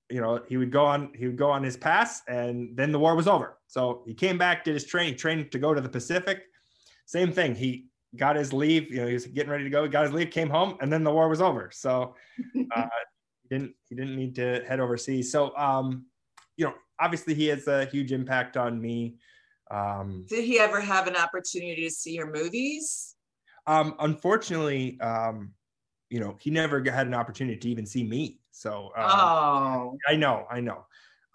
you 0.09 0.21
know, 0.21 0.41
he 0.47 0.57
would 0.57 0.71
go 0.71 0.85
on, 0.85 1.11
he 1.15 1.27
would 1.27 1.37
go 1.37 1.51
on 1.51 1.63
his 1.63 1.77
pass, 1.77 2.21
and 2.27 2.75
then 2.75 2.91
the 2.91 2.99
war 2.99 3.15
was 3.15 3.27
over. 3.27 3.57
So 3.67 4.03
he 4.07 4.13
came 4.13 4.37
back, 4.37 4.63
did 4.63 4.73
his 4.73 4.85
training, 4.85 5.17
trained 5.17 5.51
to 5.51 5.59
go 5.59 5.73
to 5.73 5.81
the 5.81 5.89
Pacific. 5.89 6.43
Same 7.05 7.31
thing. 7.31 7.53
He 7.53 7.87
got 8.15 8.35
his 8.35 8.53
leave. 8.53 8.91
You 8.91 9.01
know, 9.01 9.07
he 9.07 9.13
was 9.13 9.27
getting 9.27 9.51
ready 9.51 9.65
to 9.65 9.69
go. 9.69 9.83
He 9.83 9.89
got 9.89 10.05
his 10.05 10.13
leave, 10.13 10.31
came 10.31 10.49
home, 10.49 10.77
and 10.81 10.91
then 10.91 11.03
the 11.03 11.11
war 11.11 11.29
was 11.29 11.41
over. 11.41 11.69
So 11.71 12.15
uh, 12.75 12.87
didn't 13.49 13.73
he 13.87 13.95
didn't 13.95 14.15
need 14.15 14.35
to 14.35 14.63
head 14.67 14.79
overseas. 14.79 15.31
So 15.31 15.55
um, 15.57 16.05
you 16.57 16.65
know, 16.65 16.73
obviously 16.99 17.33
he 17.33 17.47
has 17.47 17.67
a 17.67 17.85
huge 17.85 18.11
impact 18.11 18.57
on 18.57 18.81
me. 18.81 19.17
Um, 19.71 20.25
Did 20.27 20.45
he 20.45 20.59
ever 20.59 20.81
have 20.81 21.07
an 21.07 21.15
opportunity 21.15 21.83
to 21.83 21.91
see 21.91 22.13
your 22.13 22.31
movies? 22.31 23.15
Um, 23.67 23.95
unfortunately, 23.99 24.99
um, 24.99 25.53
you 26.09 26.19
know, 26.19 26.37
he 26.39 26.49
never 26.49 26.83
had 26.89 27.07
an 27.07 27.13
opportunity 27.13 27.57
to 27.57 27.69
even 27.69 27.85
see 27.85 28.03
me. 28.03 28.39
So 28.51 28.91
uh, 28.97 29.09
oh, 29.11 29.97
I 30.07 30.15
know, 30.15 30.45
I 30.49 30.59
know. 30.59 30.85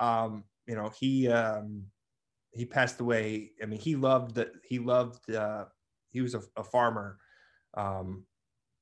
Um, 0.01 0.45
you 0.67 0.75
know, 0.75 0.91
he 0.99 1.29
um, 1.29 1.85
he 2.53 2.65
passed 2.65 3.01
away. 3.01 3.53
I 3.63 3.67
mean, 3.67 3.79
he 3.79 3.97
loved 3.97 4.35
that. 4.35 4.53
He 4.65 4.79
loved. 4.79 5.31
Uh, 5.31 5.67
he 6.11 6.21
was 6.21 6.35
a, 6.35 6.43
a 6.57 6.65
farmer, 6.65 7.19
um, 7.75 8.25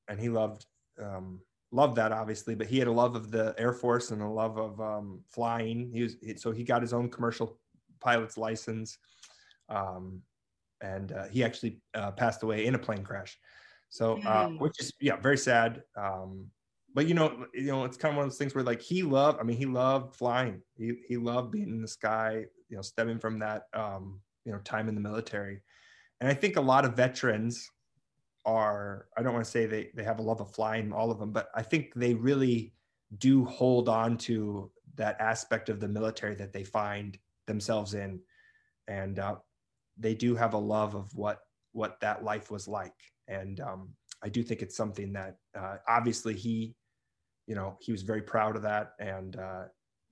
and 0.07 0.19
he 0.19 0.29
loved 0.29 0.65
um, 1.01 1.39
loved 1.73 1.95
that 1.95 2.11
obviously, 2.11 2.55
but 2.55 2.67
he 2.67 2.77
had 2.77 2.87
a 2.87 2.91
love 2.91 3.15
of 3.15 3.31
the 3.31 3.55
Air 3.57 3.73
Force 3.73 4.11
and 4.11 4.21
a 4.21 4.27
love 4.27 4.57
of 4.57 4.79
um, 4.79 5.21
flying. 5.27 5.91
He 5.91 6.03
was 6.03 6.15
so 6.37 6.51
he 6.51 6.63
got 6.63 6.81
his 6.81 6.93
own 6.93 7.09
commercial 7.09 7.59
pilot's 7.99 8.37
license, 8.37 8.97
um, 9.69 10.21
and 10.81 11.11
uh, 11.11 11.27
he 11.27 11.43
actually 11.43 11.81
uh, 11.95 12.11
passed 12.11 12.43
away 12.43 12.65
in 12.65 12.75
a 12.75 12.79
plane 12.79 13.03
crash. 13.03 13.37
So, 13.89 14.19
uh, 14.25 14.49
which 14.49 14.79
is 14.79 14.93
yeah, 15.01 15.17
very 15.17 15.37
sad. 15.37 15.83
Um, 15.95 16.47
but 16.93 17.07
you 17.07 17.15
know, 17.15 17.45
you 17.53 17.67
know, 17.67 17.85
it's 17.85 17.97
kind 17.97 18.11
of 18.11 18.17
one 18.17 18.25
of 18.25 18.31
those 18.31 18.37
things 18.37 18.53
where 18.53 18.63
like 18.63 18.81
he 18.81 19.01
loved. 19.03 19.39
I 19.39 19.43
mean, 19.43 19.57
he 19.57 19.65
loved 19.65 20.15
flying. 20.15 20.61
He 20.77 20.93
he 21.07 21.17
loved 21.17 21.51
being 21.51 21.69
in 21.69 21.81
the 21.81 21.87
sky. 21.87 22.45
You 22.69 22.77
know, 22.77 22.81
stemming 22.81 23.19
from 23.19 23.39
that 23.39 23.63
um, 23.73 24.21
you 24.45 24.51
know 24.51 24.59
time 24.59 24.89
in 24.89 24.95
the 24.95 25.01
military, 25.01 25.61
and 26.21 26.29
I 26.29 26.33
think 26.35 26.55
a 26.55 26.61
lot 26.61 26.85
of 26.85 26.95
veterans 26.95 27.67
are 28.45 29.07
i 29.17 29.23
don't 29.23 29.33
want 29.33 29.43
to 29.43 29.51
say 29.51 29.65
they, 29.65 29.89
they 29.95 30.03
have 30.03 30.19
a 30.19 30.23
love 30.23 30.41
of 30.41 30.53
flying 30.53 30.91
all 30.91 31.11
of 31.11 31.19
them 31.19 31.31
but 31.31 31.49
i 31.55 31.61
think 31.61 31.93
they 31.95 32.13
really 32.13 32.73
do 33.17 33.45
hold 33.45 33.87
on 33.87 34.17
to 34.17 34.69
that 34.95 35.19
aspect 35.19 35.69
of 35.69 35.79
the 35.79 35.87
military 35.87 36.35
that 36.35 36.53
they 36.53 36.63
find 36.63 37.17
themselves 37.47 37.93
in 37.93 38.19
and 38.87 39.19
uh, 39.19 39.35
they 39.97 40.13
do 40.13 40.35
have 40.35 40.53
a 40.53 40.57
love 40.57 40.95
of 40.95 41.13
what 41.15 41.39
what 41.71 41.99
that 42.01 42.23
life 42.23 42.51
was 42.51 42.67
like 42.67 42.93
and 43.27 43.59
um, 43.61 43.89
I 44.23 44.29
do 44.29 44.41
think 44.41 44.61
it's 44.61 44.75
something 44.75 45.13
that 45.13 45.37
uh, 45.57 45.77
obviously 45.87 46.33
he, 46.33 46.75
you 47.45 47.55
know, 47.55 47.77
he 47.81 47.91
was 47.91 48.01
very 48.01 48.21
proud 48.21 48.55
of 48.55 48.61
that, 48.63 48.93
and 48.99 49.35
uh, 49.35 49.63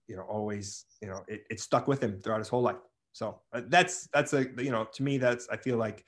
you 0.07 0.17
know, 0.17 0.23
always, 0.23 0.85
you 1.01 1.07
know, 1.07 1.23
it, 1.27 1.43
it 1.49 1.59
stuck 1.59 1.87
with 1.87 2.03
him 2.03 2.19
throughout 2.19 2.39
his 2.39 2.49
whole 2.49 2.61
life. 2.61 2.75
So 3.13 3.41
uh, 3.53 3.61
that's 3.67 4.07
that's 4.13 4.33
a 4.33 4.45
you 4.57 4.71
know, 4.71 4.85
to 4.93 5.03
me, 5.03 5.17
that's 5.17 5.47
I 5.49 5.57
feel 5.57 5.77
like 5.77 6.05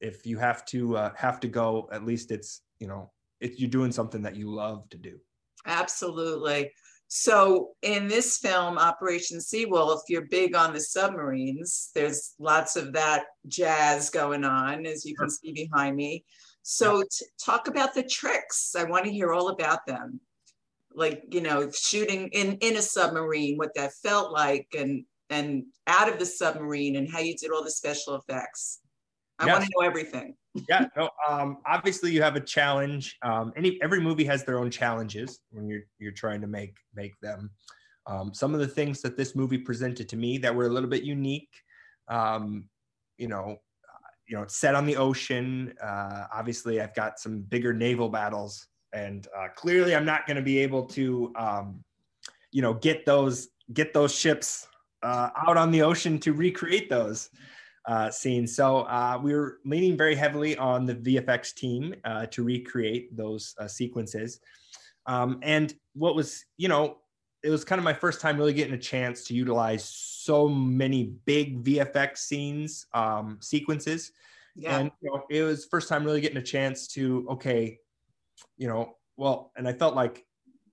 if 0.00 0.26
you 0.26 0.38
have 0.38 0.64
to 0.66 0.96
uh, 0.96 1.12
have 1.16 1.40
to 1.40 1.48
go, 1.48 1.88
at 1.92 2.04
least 2.04 2.30
it's 2.30 2.62
you 2.78 2.86
know, 2.86 3.10
it's 3.40 3.58
you're 3.58 3.70
doing 3.70 3.92
something 3.92 4.22
that 4.22 4.36
you 4.36 4.50
love 4.50 4.88
to 4.90 4.98
do. 4.98 5.18
Absolutely. 5.66 6.70
So 7.08 7.70
in 7.82 8.06
this 8.06 8.36
film, 8.38 8.76
Operation 8.78 9.38
Seawolf, 9.38 10.00
you're 10.08 10.26
big 10.26 10.54
on 10.54 10.74
the 10.74 10.80
submarines. 10.80 11.90
There's 11.94 12.34
lots 12.38 12.76
of 12.76 12.92
that 12.92 13.24
jazz 13.46 14.10
going 14.10 14.44
on, 14.44 14.84
as 14.84 15.06
you 15.06 15.16
can 15.16 15.30
see 15.30 15.52
behind 15.52 15.96
me. 15.96 16.24
So 16.62 17.02
t- 17.02 17.24
talk 17.42 17.66
about 17.66 17.94
the 17.94 18.02
tricks. 18.02 18.74
I 18.76 18.84
want 18.84 19.06
to 19.06 19.10
hear 19.10 19.32
all 19.32 19.48
about 19.48 19.86
them. 19.86 20.20
Like, 20.94 21.22
you 21.30 21.40
know, 21.40 21.70
shooting 21.70 22.28
in, 22.28 22.58
in 22.60 22.76
a 22.76 22.82
submarine, 22.82 23.56
what 23.56 23.74
that 23.74 23.92
felt 24.02 24.32
like 24.32 24.68
and 24.76 25.04
and 25.30 25.64
out 25.86 26.10
of 26.10 26.18
the 26.18 26.26
submarine 26.26 26.96
and 26.96 27.10
how 27.10 27.20
you 27.20 27.36
did 27.36 27.50
all 27.50 27.62
the 27.62 27.70
special 27.70 28.16
effects. 28.16 28.80
I 29.38 29.46
want 29.46 29.64
to 29.64 29.70
know 29.76 29.86
everything. 29.86 30.34
yeah, 30.68 30.86
no, 30.96 31.10
um, 31.28 31.58
obviously 31.66 32.12
you 32.12 32.22
have 32.22 32.36
a 32.36 32.40
challenge. 32.40 33.16
Um, 33.22 33.52
any 33.56 33.78
every 33.82 34.00
movie 34.00 34.24
has 34.24 34.44
their 34.44 34.58
own 34.58 34.70
challenges 34.70 35.40
when 35.50 35.68
you're 35.68 35.82
you're 35.98 36.12
trying 36.12 36.40
to 36.40 36.46
make 36.46 36.74
make 36.94 37.18
them. 37.20 37.50
Um, 38.06 38.32
some 38.32 38.54
of 38.54 38.60
the 38.60 38.68
things 38.68 39.02
that 39.02 39.16
this 39.16 39.36
movie 39.36 39.58
presented 39.58 40.08
to 40.08 40.16
me 40.16 40.38
that 40.38 40.54
were 40.54 40.66
a 40.66 40.70
little 40.70 40.88
bit 40.88 41.02
unique, 41.02 41.50
um, 42.08 42.64
you 43.18 43.28
know, 43.28 43.56
uh, 43.56 44.08
you 44.26 44.36
know, 44.36 44.42
it's 44.42 44.56
set 44.56 44.74
on 44.74 44.86
the 44.86 44.96
ocean. 44.96 45.74
Uh, 45.82 46.24
obviously, 46.32 46.80
I've 46.80 46.94
got 46.94 47.18
some 47.18 47.42
bigger 47.42 47.74
naval 47.74 48.08
battles, 48.08 48.66
and 48.92 49.26
uh, 49.36 49.48
clearly, 49.54 49.94
I'm 49.94 50.06
not 50.06 50.26
going 50.26 50.38
to 50.38 50.42
be 50.42 50.58
able 50.58 50.86
to, 50.86 51.32
um, 51.36 51.84
you 52.50 52.62
know, 52.62 52.74
get 52.74 53.04
those 53.04 53.48
get 53.74 53.92
those 53.92 54.14
ships 54.14 54.66
uh, 55.02 55.28
out 55.46 55.56
on 55.56 55.70
the 55.70 55.82
ocean 55.82 56.18
to 56.18 56.32
recreate 56.32 56.88
those 56.88 57.28
uh, 57.88 58.10
scenes. 58.10 58.54
So 58.54 58.80
uh, 58.80 59.18
we 59.20 59.34
were 59.34 59.58
leaning 59.64 59.96
very 59.96 60.14
heavily 60.14 60.56
on 60.58 60.84
the 60.84 60.94
VFX 60.94 61.54
team 61.54 61.94
uh, 62.04 62.26
to 62.26 62.44
recreate 62.44 63.16
those 63.16 63.54
uh, 63.58 63.66
sequences. 63.66 64.40
Um, 65.06 65.40
and 65.42 65.74
what 65.94 66.14
was, 66.14 66.44
you 66.58 66.68
know, 66.68 66.98
it 67.42 67.48
was 67.48 67.64
kind 67.64 67.78
of 67.78 67.84
my 67.84 67.94
first 67.94 68.20
time 68.20 68.36
really 68.36 68.52
getting 68.52 68.74
a 68.74 68.78
chance 68.78 69.24
to 69.24 69.34
utilize 69.34 69.88
so 69.88 70.48
many 70.48 71.14
big 71.24 71.64
VFX 71.64 72.18
scenes, 72.18 72.86
um, 72.92 73.38
sequences. 73.40 74.12
Yeah. 74.54 74.78
And 74.78 74.90
you 75.00 75.10
know, 75.10 75.22
it 75.30 75.42
was 75.42 75.64
first 75.64 75.88
time 75.88 76.04
really 76.04 76.20
getting 76.20 76.36
a 76.36 76.42
chance 76.42 76.88
to, 76.88 77.26
okay, 77.30 77.78
you 78.58 78.68
know, 78.68 78.96
well, 79.16 79.50
and 79.56 79.66
I 79.66 79.72
felt 79.72 79.94
like 79.94 80.26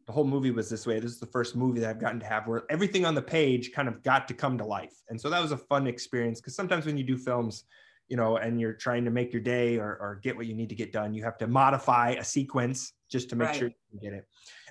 the 0.08 0.14
whole 0.14 0.24
movie 0.24 0.52
was 0.52 0.70
this 0.70 0.86
way. 0.86 1.00
This 1.00 1.12
is 1.12 1.20
the 1.20 1.26
first 1.26 1.56
movie 1.56 1.80
that 1.80 1.90
I've 1.90 2.00
gotten 2.00 2.20
to 2.20 2.26
have 2.26 2.48
where 2.48 2.64
everything 2.70 3.06
on 3.06 3.16
the 3.16 3.22
page 3.22 3.72
kind 3.72 3.88
of 3.88 4.04
got 4.04 4.28
to 4.28 4.34
come 4.34 4.58
to 4.58 4.66
life. 4.66 5.02
And 5.10 5.20
so 5.20 5.30
that 5.30 5.42
was 5.42 5.52
a 5.52 5.58
fun 5.58 5.88
experience 5.88 6.40
because 6.40 6.56
sometimes 6.56 6.86
when 6.86 6.98
you 6.98 7.04
do 7.04 7.18
films, 7.18 7.64
you 8.08 8.16
know, 8.16 8.38
and 8.38 8.62
you're 8.62 8.74
trying 8.74 9.04
to 9.06 9.12
make 9.12 9.34
your 9.34 9.42
day 9.42 9.78
or, 9.78 9.98
or 10.00 10.20
get 10.22 10.36
what 10.36 10.46
you 10.46 10.54
need 10.54 10.70
to 10.70 10.76
get 10.76 10.92
done, 10.92 11.14
you 11.14 11.24
have 11.24 11.40
to 11.40 11.48
modify 11.48 12.12
a 12.12 12.24
sequence 12.24 12.94
just 13.10 13.30
to 13.30 13.36
make 13.36 13.48
right. 13.50 13.58
sure 13.58 13.72
you 13.92 14.00
get 14.00 14.14
it. 14.14 14.26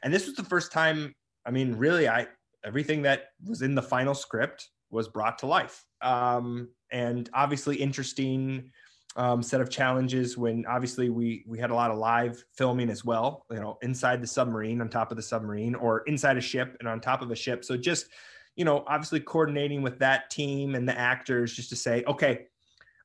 And 0.05 0.14
this 0.14 0.26
was 0.26 0.37
the 0.37 0.45
first 0.45 0.71
time, 0.71 1.12
I 1.45 1.50
mean, 1.50 1.75
really, 1.75 2.09
I 2.09 2.29
everything 2.64 3.03
that 3.03 3.31
was 3.45 3.62
in 3.62 3.75
the 3.75 3.83
final 3.83 4.14
script 4.14 4.71
was 4.91 5.09
brought 5.09 5.38
to 5.38 5.47
life. 5.47 5.85
Um, 6.00 6.69
and 6.93 7.29
obviously 7.35 7.76
interesting 7.76 8.71
um, 9.16 9.42
set 9.42 9.61
of 9.61 9.71
challenges 9.71 10.37
when 10.37 10.64
obviously 10.66 11.09
we 11.09 11.44
we 11.47 11.59
had 11.59 11.71
a 11.71 11.75
lot 11.75 11.90
of 11.90 11.99
live 11.99 12.44
filming 12.52 12.90
as 12.90 13.04
well 13.04 13.47
you 13.50 13.61
know 13.61 13.78
inside 13.83 14.21
the 14.21 14.26
submarine 14.26 14.80
on 14.80 14.88
top 14.88 15.11
of 15.11 15.16
the 15.16 15.23
submarine 15.23 15.75
or 15.75 16.00
inside 16.06 16.37
a 16.37 16.40
ship 16.40 16.76
and 16.80 16.88
on 16.88 17.00
top 17.00 17.23
of 17.23 17.30
a 17.30 17.37
ship. 17.37 17.64
So 17.64 17.76
just 17.76 18.09
you 18.56 18.64
know 18.64 18.85
obviously 18.87 19.21
coordinating 19.21 19.83
with 19.83 19.99
that 19.99 20.30
team 20.30 20.75
and 20.75 20.88
the 20.88 20.99
actors 20.99 21.54
just 21.54 21.71
to 21.71 21.76
say 21.76 22.04
okay 22.06 22.47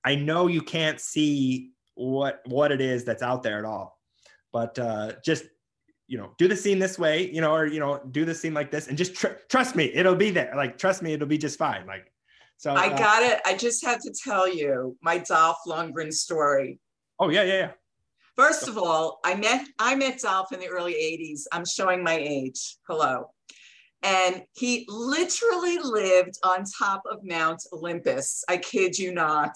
i 0.05 0.15
know 0.15 0.47
you 0.47 0.61
can't 0.61 0.99
see 0.99 1.71
what 1.95 2.41
what 2.45 2.71
it 2.71 2.81
is 2.81 3.03
that's 3.03 3.23
out 3.23 3.41
there 3.41 3.57
at 3.57 3.65
all 3.65 3.99
but 4.51 4.77
uh 4.77 5.13
just 5.25 5.45
you 6.09 6.17
know 6.17 6.31
do 6.37 6.47
the 6.47 6.55
scene 6.55 6.79
this 6.79 6.97
way 6.97 7.29
you 7.31 7.39
know 7.39 7.53
or 7.53 7.65
you 7.65 7.79
know 7.79 8.01
do 8.11 8.25
the 8.25 8.33
scene 8.33 8.53
like 8.53 8.71
this 8.71 8.87
and 8.87 8.97
just 8.97 9.15
tr- 9.15 9.37
trust 9.47 9.75
me 9.75 9.85
it'll 9.93 10.15
be 10.15 10.31
there. 10.31 10.51
Like 10.55 10.77
trust 10.77 11.01
me 11.01 11.13
it'll 11.13 11.27
be 11.27 11.37
just 11.37 11.57
fine. 11.57 11.85
Like 11.85 12.11
so 12.59 12.73
I 12.73 12.87
uh, 12.87 12.97
got 12.97 13.23
it. 13.23 13.39
I 13.45 13.55
just 13.55 13.85
have 13.85 14.01
to 14.01 14.11
tell 14.11 14.45
you 14.45 14.97
my 15.01 15.19
Dolph 15.19 15.59
Lundgren 15.65 16.11
story. 16.11 16.77
Oh 17.17 17.29
yeah, 17.29 17.43
yeah, 17.43 17.53
yeah. 17.53 17.71
First 18.35 18.67
of 18.67 18.77
all, 18.77 19.21
I 19.23 19.35
met 19.35 19.65
I 19.79 19.95
met 19.95 20.19
Dolph 20.19 20.51
in 20.51 20.59
the 20.59 20.67
early 20.67 20.93
80s. 20.93 21.43
I'm 21.53 21.63
showing 21.65 22.03
my 22.03 22.17
age. 22.17 22.75
Hello. 22.85 23.31
And 24.03 24.43
he 24.57 24.85
literally 24.89 25.77
lived 25.81 26.37
on 26.43 26.65
top 26.77 27.01
of 27.09 27.19
Mount 27.23 27.63
Olympus. 27.71 28.43
I 28.49 28.57
kid 28.57 28.99
you 28.99 29.13
not. 29.13 29.53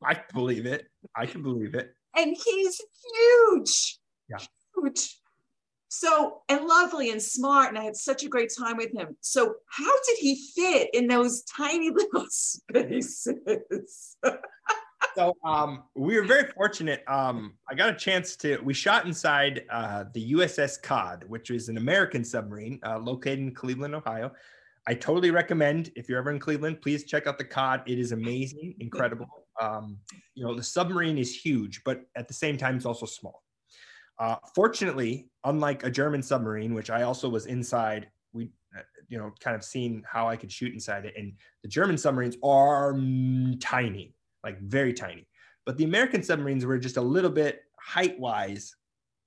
I 0.00 0.20
believe 0.32 0.66
it. 0.66 0.86
I 1.16 1.26
can 1.26 1.42
believe 1.42 1.74
it. 1.74 1.94
And 2.16 2.36
he's 2.44 2.80
huge. 3.12 3.98
Yeah. 4.30 4.38
Huge. 4.76 5.18
So, 5.96 6.42
and 6.48 6.66
lovely 6.66 7.10
and 7.10 7.22
smart. 7.22 7.68
And 7.68 7.78
I 7.78 7.84
had 7.84 7.94
such 7.94 8.24
a 8.24 8.28
great 8.28 8.50
time 8.58 8.76
with 8.76 8.92
him. 8.92 9.16
So, 9.20 9.54
how 9.68 9.92
did 10.06 10.18
he 10.18 10.42
fit 10.54 10.90
in 10.92 11.06
those 11.06 11.42
tiny 11.42 11.90
little 11.94 12.26
spaces? 12.28 13.28
so, 15.14 15.36
um, 15.44 15.84
we 15.94 16.18
were 16.18 16.26
very 16.26 16.50
fortunate. 16.50 17.04
Um, 17.06 17.54
I 17.70 17.74
got 17.74 17.90
a 17.90 17.94
chance 17.94 18.34
to, 18.36 18.58
we 18.58 18.74
shot 18.74 19.06
inside 19.06 19.66
uh, 19.70 20.04
the 20.12 20.32
USS 20.32 20.82
Cod, 20.82 21.24
which 21.28 21.50
is 21.50 21.68
an 21.68 21.76
American 21.76 22.24
submarine 22.24 22.80
uh, 22.84 22.98
located 22.98 23.38
in 23.38 23.54
Cleveland, 23.54 23.94
Ohio. 23.94 24.32
I 24.88 24.94
totally 24.94 25.30
recommend 25.30 25.92
if 25.94 26.08
you're 26.08 26.18
ever 26.18 26.32
in 26.32 26.40
Cleveland, 26.40 26.82
please 26.82 27.04
check 27.04 27.28
out 27.28 27.38
the 27.38 27.44
Cod. 27.44 27.82
It 27.86 28.00
is 28.00 28.10
amazing, 28.10 28.74
incredible. 28.80 29.28
Um, 29.62 29.98
you 30.34 30.44
know, 30.44 30.56
the 30.56 30.62
submarine 30.62 31.18
is 31.18 31.34
huge, 31.34 31.82
but 31.84 32.02
at 32.16 32.26
the 32.26 32.34
same 32.34 32.56
time, 32.56 32.74
it's 32.76 32.84
also 32.84 33.06
small. 33.06 33.43
Uh, 34.18 34.36
fortunately, 34.54 35.28
unlike 35.44 35.84
a 35.84 35.90
German 35.90 36.22
submarine, 36.22 36.74
which 36.74 36.90
I 36.90 37.02
also 37.02 37.28
was 37.28 37.46
inside, 37.46 38.08
we, 38.32 38.50
uh, 38.76 38.82
you 39.08 39.18
know, 39.18 39.32
kind 39.40 39.56
of 39.56 39.64
seen 39.64 40.02
how 40.06 40.28
I 40.28 40.36
could 40.36 40.52
shoot 40.52 40.72
inside 40.72 41.04
it. 41.04 41.14
And 41.16 41.34
the 41.62 41.68
German 41.68 41.98
submarines 41.98 42.36
are 42.42 42.94
mm, 42.94 43.56
tiny, 43.60 44.14
like 44.42 44.60
very 44.60 44.92
tiny. 44.92 45.26
But 45.66 45.76
the 45.78 45.84
American 45.84 46.22
submarines 46.22 46.64
were 46.64 46.78
just 46.78 46.96
a 46.96 47.02
little 47.02 47.30
bit 47.30 47.62
height 47.78 48.18
wise, 48.18 48.76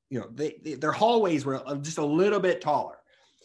you 0.09 0.19
know, 0.19 0.27
they, 0.33 0.59
they, 0.63 0.73
their 0.75 0.91
hallways 0.91 1.45
were 1.45 1.61
just 1.81 1.97
a 1.97 2.05
little 2.05 2.39
bit 2.39 2.61
taller. 2.61 2.97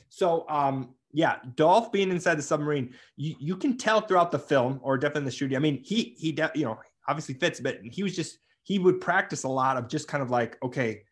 So, 0.08 0.46
um, 0.48 0.94
yeah, 1.12 1.38
Dolph 1.56 1.92
being 1.92 2.10
inside 2.10 2.36
the 2.36 2.42
submarine, 2.42 2.94
you, 3.16 3.34
you 3.38 3.56
can 3.56 3.76
tell 3.76 4.00
throughout 4.00 4.30
the 4.30 4.38
film, 4.38 4.80
or 4.82 4.96
definitely 4.96 5.20
in 5.20 5.24
the 5.26 5.30
shooting. 5.30 5.56
I 5.56 5.60
mean, 5.60 5.82
he 5.82 6.14
he, 6.18 6.32
de- 6.32 6.52
you 6.54 6.64
know, 6.64 6.78
obviously 7.08 7.34
fits, 7.34 7.60
but 7.60 7.78
he 7.82 8.02
was 8.02 8.16
just 8.16 8.38
he 8.62 8.78
would 8.78 9.00
practice 9.00 9.44
a 9.44 9.48
lot 9.48 9.76
of 9.76 9.88
just 9.88 10.08
kind 10.08 10.22
of 10.22 10.30
like, 10.30 10.56
okay, 10.62 11.02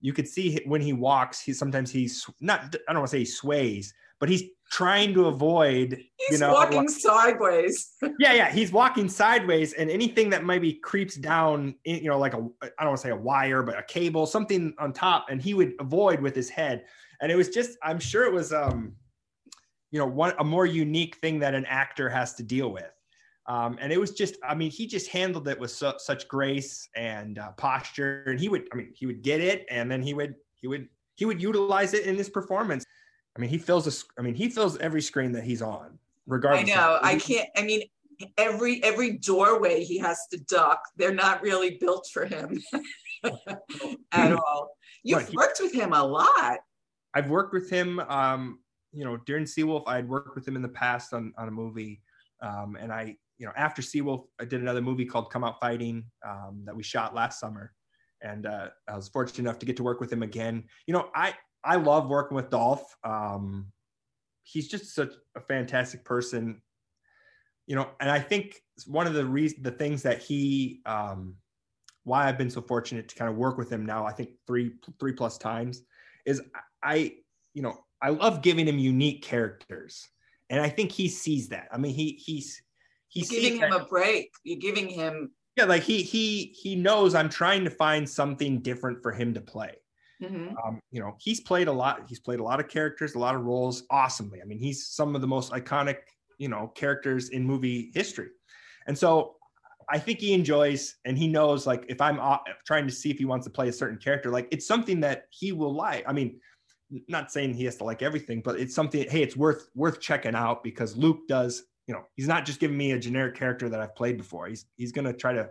you 0.00 0.12
could 0.12 0.26
see 0.26 0.60
when 0.64 0.80
he 0.80 0.92
walks, 0.92 1.40
he 1.40 1.52
sometimes 1.52 1.90
he's 1.90 2.26
not, 2.40 2.74
I 2.88 2.92
don't 2.92 3.00
want 3.00 3.10
to 3.10 3.10
say 3.10 3.18
he 3.20 3.24
sways, 3.24 3.92
but 4.18 4.28
he's 4.28 4.44
trying 4.70 5.12
to 5.14 5.26
avoid, 5.26 6.02
he's 6.16 6.32
you 6.32 6.38
know, 6.38 6.52
walking 6.52 6.88
sideways. 6.88 7.92
yeah, 8.18 8.32
yeah, 8.32 8.50
he's 8.50 8.72
walking 8.72 9.08
sideways, 9.08 9.72
and 9.72 9.90
anything 9.90 10.30
that 10.30 10.44
maybe 10.44 10.74
creeps 10.74 11.16
down, 11.16 11.74
you 11.84 12.08
know, 12.08 12.18
like 12.18 12.34
a, 12.34 12.48
I 12.62 12.68
don't 12.80 12.88
want 12.88 12.96
to 12.98 13.02
say 13.02 13.10
a 13.10 13.16
wire, 13.16 13.62
but 13.62 13.78
a 13.78 13.82
cable, 13.82 14.26
something 14.26 14.74
on 14.78 14.92
top, 14.92 15.26
and 15.28 15.42
he 15.42 15.54
would 15.54 15.72
avoid 15.80 16.20
with 16.20 16.36
his 16.36 16.48
head. 16.48 16.84
And 17.20 17.30
it 17.30 17.36
was 17.36 17.48
just, 17.48 17.76
I'm 17.82 17.98
sure 17.98 18.24
it 18.24 18.32
was, 18.32 18.52
um, 18.52 18.94
you 19.90 19.98
know, 19.98 20.06
one 20.06 20.32
a 20.38 20.44
more 20.44 20.66
unique 20.66 21.16
thing 21.16 21.40
that 21.40 21.54
an 21.54 21.66
actor 21.66 22.08
has 22.08 22.34
to 22.34 22.42
deal 22.42 22.72
with. 22.72 22.90
Um, 23.46 23.78
and 23.80 23.92
it 23.92 23.98
was 23.98 24.12
just, 24.12 24.36
I 24.46 24.54
mean, 24.54 24.70
he 24.70 24.86
just 24.86 25.08
handled 25.08 25.48
it 25.48 25.58
with 25.58 25.70
su- 25.70 25.92
such 25.98 26.28
grace 26.28 26.88
and 26.94 27.38
uh, 27.38 27.52
posture. 27.52 28.24
And 28.26 28.38
he 28.38 28.48
would, 28.48 28.68
I 28.72 28.76
mean, 28.76 28.92
he 28.94 29.06
would 29.06 29.22
get 29.22 29.40
it, 29.40 29.66
and 29.70 29.90
then 29.90 30.02
he 30.02 30.14
would, 30.14 30.34
he 30.56 30.68
would, 30.68 30.88
he 31.16 31.24
would 31.24 31.42
utilize 31.42 31.94
it 31.94 32.04
in 32.04 32.16
his 32.16 32.28
performance. 32.28 32.84
I 33.36 33.40
mean, 33.40 33.50
he 33.50 33.58
fills 33.58 33.86
a, 33.86 34.20
I 34.20 34.22
mean, 34.22 34.34
he 34.34 34.48
fills 34.48 34.76
every 34.78 35.02
screen 35.02 35.32
that 35.32 35.44
he's 35.44 35.62
on, 35.62 35.98
regardless. 36.26 36.70
I 36.70 36.74
know. 36.74 36.98
I 37.02 37.16
can't. 37.16 37.48
I 37.56 37.62
mean, 37.62 37.82
every 38.36 38.82
every 38.82 39.18
doorway 39.18 39.84
he 39.84 39.98
has 39.98 40.26
to 40.30 40.38
duck. 40.40 40.82
They're 40.96 41.14
not 41.14 41.42
really 41.42 41.78
built 41.80 42.08
for 42.12 42.26
him 42.26 42.60
at 44.12 44.32
all. 44.32 44.76
You've 45.02 45.20
right. 45.20 45.34
worked 45.34 45.60
with 45.60 45.72
him 45.72 45.92
a 45.92 46.02
lot. 46.02 46.58
I've 47.14 47.30
worked 47.30 47.52
with 47.52 47.70
him. 47.70 48.00
Um, 48.00 48.60
you 48.92 49.04
know, 49.04 49.16
during 49.18 49.44
Seawolf, 49.44 49.84
I 49.86 49.96
had 49.96 50.08
worked 50.08 50.34
with 50.34 50.46
him 50.46 50.56
in 50.56 50.62
the 50.62 50.68
past 50.68 51.14
on 51.14 51.32
on 51.38 51.48
a 51.48 51.52
movie, 51.52 52.02
um, 52.42 52.76
and 52.78 52.92
I 52.92 53.16
you 53.40 53.46
know, 53.46 53.52
after 53.56 53.80
Seawolf, 53.80 54.26
I 54.38 54.44
did 54.44 54.60
another 54.60 54.82
movie 54.82 55.06
called 55.06 55.30
Come 55.30 55.44
Out 55.44 55.58
Fighting 55.60 56.04
um, 56.28 56.62
that 56.66 56.76
we 56.76 56.82
shot 56.82 57.14
last 57.14 57.40
summer, 57.40 57.72
and 58.20 58.44
uh, 58.44 58.68
I 58.86 58.94
was 58.94 59.08
fortunate 59.08 59.38
enough 59.38 59.58
to 59.60 59.66
get 59.66 59.78
to 59.78 59.82
work 59.82 59.98
with 59.98 60.12
him 60.12 60.22
again. 60.22 60.64
You 60.86 60.92
know, 60.92 61.08
I 61.14 61.32
I 61.64 61.76
love 61.76 62.08
working 62.08 62.36
with 62.36 62.50
Dolph. 62.50 62.94
Um, 63.02 63.72
he's 64.42 64.68
just 64.68 64.94
such 64.94 65.14
a 65.36 65.40
fantastic 65.40 66.04
person. 66.04 66.60
You 67.66 67.76
know, 67.76 67.88
and 67.98 68.10
I 68.10 68.18
think 68.20 68.60
one 68.86 69.06
of 69.06 69.14
the 69.14 69.24
reasons, 69.24 69.62
the 69.62 69.70
things 69.70 70.02
that 70.02 70.22
he 70.22 70.82
um, 70.84 71.36
why 72.04 72.28
I've 72.28 72.36
been 72.36 72.50
so 72.50 72.60
fortunate 72.60 73.08
to 73.08 73.14
kind 73.14 73.30
of 73.30 73.38
work 73.38 73.56
with 73.56 73.70
him 73.72 73.86
now, 73.86 74.04
I 74.04 74.12
think 74.12 74.32
three 74.46 74.72
three 74.98 75.14
plus 75.14 75.38
times, 75.38 75.80
is 76.26 76.42
I 76.82 77.14
you 77.54 77.62
know 77.62 77.78
I 78.02 78.10
love 78.10 78.42
giving 78.42 78.68
him 78.68 78.78
unique 78.78 79.22
characters, 79.22 80.06
and 80.50 80.60
I 80.60 80.68
think 80.68 80.92
he 80.92 81.08
sees 81.08 81.48
that. 81.48 81.68
I 81.72 81.78
mean, 81.78 81.94
he 81.94 82.20
he's 82.22 82.60
he's 83.10 83.28
giving 83.30 83.58
him 83.58 83.72
a 83.72 83.84
break. 83.84 84.30
You're 84.44 84.58
giving 84.58 84.88
him 84.88 85.30
yeah, 85.56 85.64
like 85.64 85.82
he 85.82 86.02
he 86.02 86.54
he 86.58 86.74
knows 86.76 87.14
I'm 87.14 87.28
trying 87.28 87.64
to 87.64 87.70
find 87.70 88.08
something 88.08 88.60
different 88.60 89.02
for 89.02 89.12
him 89.12 89.34
to 89.34 89.40
play. 89.40 89.74
Mm-hmm. 90.22 90.54
Um, 90.64 90.80
you 90.90 91.00
know, 91.00 91.16
he's 91.18 91.40
played 91.40 91.68
a 91.68 91.72
lot. 91.72 92.02
He's 92.08 92.20
played 92.20 92.40
a 92.40 92.42
lot 92.42 92.60
of 92.60 92.68
characters, 92.68 93.14
a 93.14 93.18
lot 93.18 93.34
of 93.34 93.42
roles, 93.42 93.84
awesomely. 93.90 94.40
I 94.40 94.44
mean, 94.44 94.58
he's 94.58 94.86
some 94.86 95.14
of 95.14 95.20
the 95.20 95.26
most 95.26 95.52
iconic, 95.52 95.96
you 96.38 96.48
know, 96.48 96.68
characters 96.74 97.30
in 97.30 97.44
movie 97.44 97.90
history. 97.94 98.28
And 98.86 98.96
so, 98.96 99.36
I 99.88 99.98
think 99.98 100.20
he 100.20 100.32
enjoys, 100.32 100.96
and 101.04 101.18
he 101.18 101.26
knows, 101.26 101.66
like, 101.66 101.84
if 101.88 102.00
I'm 102.00 102.20
trying 102.66 102.86
to 102.86 102.92
see 102.92 103.10
if 103.10 103.18
he 103.18 103.24
wants 103.24 103.44
to 103.46 103.50
play 103.50 103.68
a 103.68 103.72
certain 103.72 103.98
character, 103.98 104.30
like, 104.30 104.46
it's 104.50 104.66
something 104.66 105.00
that 105.00 105.24
he 105.30 105.52
will 105.52 105.74
like. 105.74 106.04
I 106.06 106.12
mean, 106.12 106.38
not 107.08 107.32
saying 107.32 107.54
he 107.54 107.64
has 107.64 107.76
to 107.76 107.84
like 107.84 108.02
everything, 108.02 108.40
but 108.44 108.58
it's 108.58 108.74
something. 108.74 109.08
Hey, 109.08 109.22
it's 109.22 109.36
worth 109.36 109.68
worth 109.74 110.00
checking 110.00 110.34
out 110.34 110.62
because 110.62 110.96
Luke 110.96 111.26
does. 111.28 111.64
You 111.90 111.96
know, 111.96 112.04
he's 112.14 112.28
not 112.28 112.46
just 112.46 112.60
giving 112.60 112.76
me 112.76 112.92
a 112.92 112.98
generic 113.00 113.34
character 113.34 113.68
that 113.68 113.80
I've 113.80 113.96
played 113.96 114.16
before. 114.16 114.46
He's 114.46 114.66
he's 114.76 114.92
gonna 114.92 115.12
try 115.12 115.32
to 115.32 115.50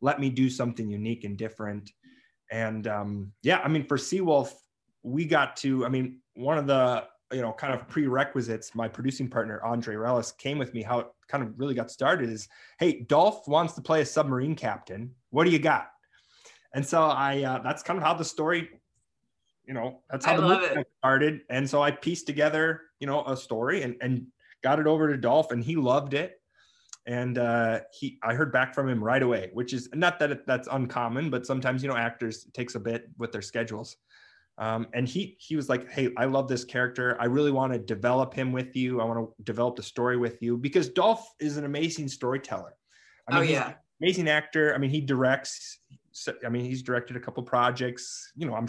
let 0.00 0.18
me 0.18 0.30
do 0.30 0.48
something 0.48 0.88
unique 0.88 1.24
and 1.24 1.36
different 1.36 1.90
and 2.50 2.86
um, 2.86 3.32
yeah, 3.42 3.58
I 3.58 3.68
mean, 3.68 3.84
for 3.84 3.96
Seawolf, 3.96 4.50
we 5.02 5.24
got 5.24 5.56
to, 5.58 5.84
I 5.84 5.88
mean, 5.88 6.20
one 6.34 6.58
of 6.58 6.66
the, 6.66 7.04
you 7.32 7.42
know, 7.42 7.52
kind 7.52 7.74
of 7.74 7.88
prerequisites, 7.88 8.74
my 8.74 8.86
producing 8.86 9.28
partner, 9.28 9.60
Andre 9.64 9.96
Relis, 9.96 10.36
came 10.36 10.58
with 10.58 10.72
me. 10.74 10.82
How 10.82 11.00
it 11.00 11.06
kind 11.28 11.42
of 11.42 11.58
really 11.58 11.74
got 11.74 11.90
started 11.90 12.30
is, 12.30 12.48
hey, 12.78 13.00
Dolph 13.08 13.48
wants 13.48 13.74
to 13.74 13.82
play 13.82 14.00
a 14.00 14.06
submarine 14.06 14.54
captain. 14.54 15.12
What 15.30 15.44
do 15.44 15.50
you 15.50 15.58
got? 15.58 15.88
And 16.74 16.86
so 16.86 17.02
I, 17.02 17.42
uh, 17.42 17.62
that's 17.62 17.82
kind 17.82 17.98
of 17.98 18.04
how 18.04 18.14
the 18.14 18.24
story, 18.24 18.68
you 19.66 19.74
know, 19.74 20.02
that's 20.10 20.24
how 20.24 20.34
I 20.34 20.36
the 20.36 20.42
movie 20.42 20.84
started. 20.98 21.40
And 21.50 21.68
so 21.68 21.82
I 21.82 21.90
pieced 21.90 22.26
together, 22.26 22.82
you 23.00 23.06
know, 23.08 23.24
a 23.24 23.36
story 23.36 23.82
and, 23.82 23.96
and 24.00 24.26
got 24.66 24.80
it 24.80 24.88
over 24.88 25.08
to 25.08 25.16
Dolph 25.16 25.52
and 25.52 25.62
he 25.62 25.76
loved 25.76 26.12
it 26.12 26.40
and 27.06 27.38
uh, 27.38 27.80
he 27.92 28.18
I 28.22 28.34
heard 28.34 28.52
back 28.52 28.74
from 28.74 28.88
him 28.88 29.02
right 29.02 29.22
away, 29.22 29.50
which 29.52 29.72
is 29.72 29.88
not 29.94 30.18
that 30.18 30.30
it, 30.32 30.46
that's 30.46 30.68
uncommon, 30.70 31.30
but 31.30 31.46
sometimes 31.46 31.82
you 31.82 31.88
know 31.88 31.96
actors 31.96 32.48
takes 32.52 32.74
a 32.74 32.80
bit 32.80 33.08
with 33.16 33.30
their 33.30 33.42
schedules. 33.42 33.96
Um, 34.58 34.88
and 34.92 35.06
he 35.06 35.36
he 35.38 35.54
was 35.54 35.68
like, 35.68 35.88
"Hey, 35.90 36.10
I 36.16 36.24
love 36.24 36.48
this 36.48 36.64
character. 36.64 37.16
I 37.20 37.26
really 37.26 37.52
want 37.52 37.72
to 37.72 37.78
develop 37.78 38.34
him 38.34 38.50
with 38.50 38.74
you. 38.74 39.00
I 39.00 39.04
want 39.04 39.20
to 39.20 39.42
develop 39.44 39.76
the 39.76 39.84
story 39.84 40.16
with 40.16 40.42
you 40.42 40.56
because 40.56 40.88
Dolph 40.88 41.24
is 41.38 41.56
an 41.56 41.64
amazing 41.64 42.08
storyteller. 42.08 42.74
I 43.28 43.34
mean, 43.34 43.48
oh 43.48 43.52
yeah, 43.52 43.74
amazing 44.00 44.28
actor. 44.28 44.74
I 44.74 44.78
mean, 44.78 44.90
he 44.90 45.00
directs. 45.00 45.78
I 46.44 46.48
mean, 46.48 46.64
he's 46.64 46.82
directed 46.82 47.16
a 47.16 47.20
couple 47.20 47.42
projects. 47.44 48.32
You 48.34 48.46
know, 48.48 48.54
I'm." 48.54 48.66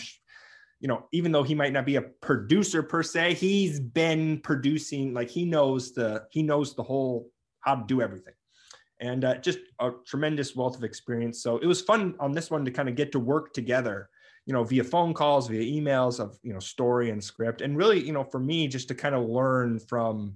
You 0.79 0.87
know, 0.87 1.07
even 1.11 1.31
though 1.31 1.43
he 1.43 1.55
might 1.55 1.73
not 1.73 1.85
be 1.85 1.95
a 1.95 2.01
producer 2.01 2.83
per 2.83 3.01
se, 3.03 3.33
he's 3.33 3.79
been 3.79 4.39
producing. 4.41 5.13
Like 5.13 5.29
he 5.29 5.45
knows 5.45 5.93
the 5.93 6.25
he 6.31 6.43
knows 6.43 6.75
the 6.75 6.83
whole 6.83 7.29
how 7.61 7.75
to 7.75 7.83
do 7.87 8.01
everything 8.01 8.33
and 8.99 9.25
uh, 9.25 9.35
just 9.35 9.59
a 9.79 9.91
tremendous 10.05 10.55
wealth 10.55 10.75
of 10.75 10.83
experience. 10.83 11.41
So 11.41 11.57
it 11.57 11.67
was 11.67 11.81
fun 11.81 12.15
on 12.19 12.31
this 12.31 12.49
one 12.49 12.65
to 12.65 12.71
kind 12.71 12.89
of 12.89 12.95
get 12.95 13.11
to 13.11 13.19
work 13.19 13.53
together, 13.53 14.09
you 14.45 14.53
know, 14.53 14.63
via 14.63 14.83
phone 14.83 15.13
calls, 15.13 15.47
via 15.47 15.61
emails 15.61 16.19
of, 16.19 16.37
you 16.41 16.53
know, 16.53 16.59
story 16.59 17.11
and 17.11 17.23
script. 17.23 17.61
And 17.61 17.77
really, 17.77 18.03
you 18.03 18.11
know, 18.11 18.23
for 18.23 18.39
me, 18.39 18.67
just 18.67 18.87
to 18.87 18.95
kind 18.95 19.13
of 19.13 19.27
learn 19.27 19.79
from, 19.79 20.35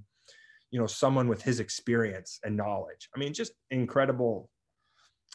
you 0.70 0.80
know, 0.80 0.88
someone 0.88 1.28
with 1.28 1.42
his 1.42 1.60
experience 1.60 2.40
and 2.44 2.56
knowledge. 2.56 3.10
I 3.16 3.20
mean, 3.20 3.34
just 3.34 3.54
incredible, 3.72 4.50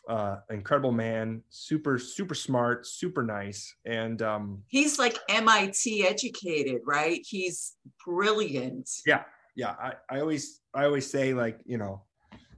uh, 0.08 0.36
incredible 0.50 0.92
man, 0.92 1.42
super, 1.48 1.98
super 1.98 2.34
smart, 2.34 2.86
super 2.86 3.22
nice. 3.22 3.74
And 3.84 4.22
um, 4.22 4.62
he's 4.68 4.98
like 4.98 5.18
MIT 5.28 6.06
educated, 6.06 6.82
right? 6.84 7.20
He's 7.26 7.76
brilliant. 8.04 8.88
Yeah. 9.04 9.24
Yeah. 9.56 9.74
I, 9.80 9.94
I 10.10 10.20
always, 10.20 10.60
I 10.74 10.84
always 10.84 11.10
say 11.10 11.34
like, 11.34 11.60
you 11.64 11.78
know, 11.78 12.02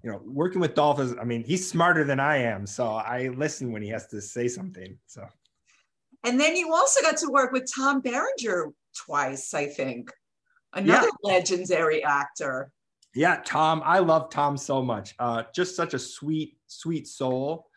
you 0.02 0.12
know, 0.12 0.20
working 0.24 0.60
with 0.60 0.74
Dolph 0.74 1.00
is, 1.00 1.14
I 1.20 1.24
mean, 1.24 1.42
he's 1.42 1.68
smarter 1.68 2.04
than 2.04 2.20
I 2.20 2.36
am. 2.36 2.66
So 2.66 2.86
I 2.86 3.28
listen 3.28 3.72
when 3.72 3.82
he 3.82 3.88
has 3.88 4.06
to 4.08 4.20
say 4.20 4.48
something. 4.48 4.96
So. 5.06 5.26
And 6.24 6.38
then 6.38 6.56
you 6.56 6.72
also 6.72 7.00
got 7.02 7.16
to 7.18 7.30
work 7.30 7.52
with 7.52 7.68
Tom 7.74 8.00
Berenger 8.00 8.70
twice, 8.96 9.54
I 9.54 9.66
think. 9.66 10.10
Another 10.74 11.08
yeah. 11.24 11.34
legendary 11.34 12.04
actor. 12.04 12.70
Yeah, 13.14 13.40
Tom. 13.44 13.82
I 13.84 13.98
love 13.98 14.30
Tom 14.30 14.56
so 14.56 14.82
much. 14.82 15.14
Uh, 15.18 15.44
just 15.54 15.74
such 15.74 15.94
a 15.94 15.98
sweet, 15.98 16.58
sweet 16.66 17.08
soul. 17.08 17.68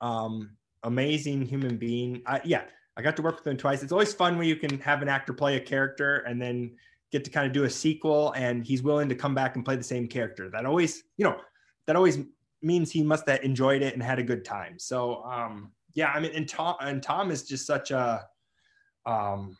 Um, 0.00 0.56
amazing 0.82 1.42
human 1.42 1.76
being. 1.76 2.22
I, 2.26 2.40
yeah, 2.44 2.62
I 2.96 3.02
got 3.02 3.16
to 3.16 3.22
work 3.22 3.36
with 3.36 3.46
him 3.46 3.56
twice. 3.56 3.82
It's 3.82 3.92
always 3.92 4.12
fun 4.12 4.36
when 4.36 4.48
you 4.48 4.56
can 4.56 4.78
have 4.80 5.02
an 5.02 5.08
actor 5.08 5.32
play 5.32 5.56
a 5.56 5.60
character 5.60 6.18
and 6.18 6.40
then 6.40 6.76
get 7.12 7.24
to 7.24 7.30
kind 7.30 7.46
of 7.46 7.52
do 7.52 7.64
a 7.64 7.70
sequel 7.70 8.32
and 8.36 8.64
he's 8.64 8.82
willing 8.82 9.08
to 9.08 9.14
come 9.14 9.34
back 9.34 9.56
and 9.56 9.64
play 9.64 9.76
the 9.76 9.82
same 9.82 10.06
character. 10.06 10.50
That 10.50 10.66
always, 10.66 11.02
you 11.16 11.24
know, 11.24 11.36
that 11.86 11.96
always 11.96 12.18
means 12.62 12.90
he 12.90 13.02
must 13.02 13.28
have 13.28 13.42
enjoyed 13.42 13.82
it 13.82 13.94
and 13.94 14.02
had 14.02 14.18
a 14.18 14.22
good 14.22 14.44
time. 14.44 14.78
So 14.78 15.22
um, 15.24 15.72
yeah, 15.94 16.12
I 16.14 16.20
mean, 16.20 16.32
and 16.34 16.48
Tom 16.48 16.76
and 16.80 17.02
Tom 17.02 17.30
is 17.30 17.44
just 17.44 17.66
such 17.66 17.90
a, 17.90 18.26
um, 19.06 19.56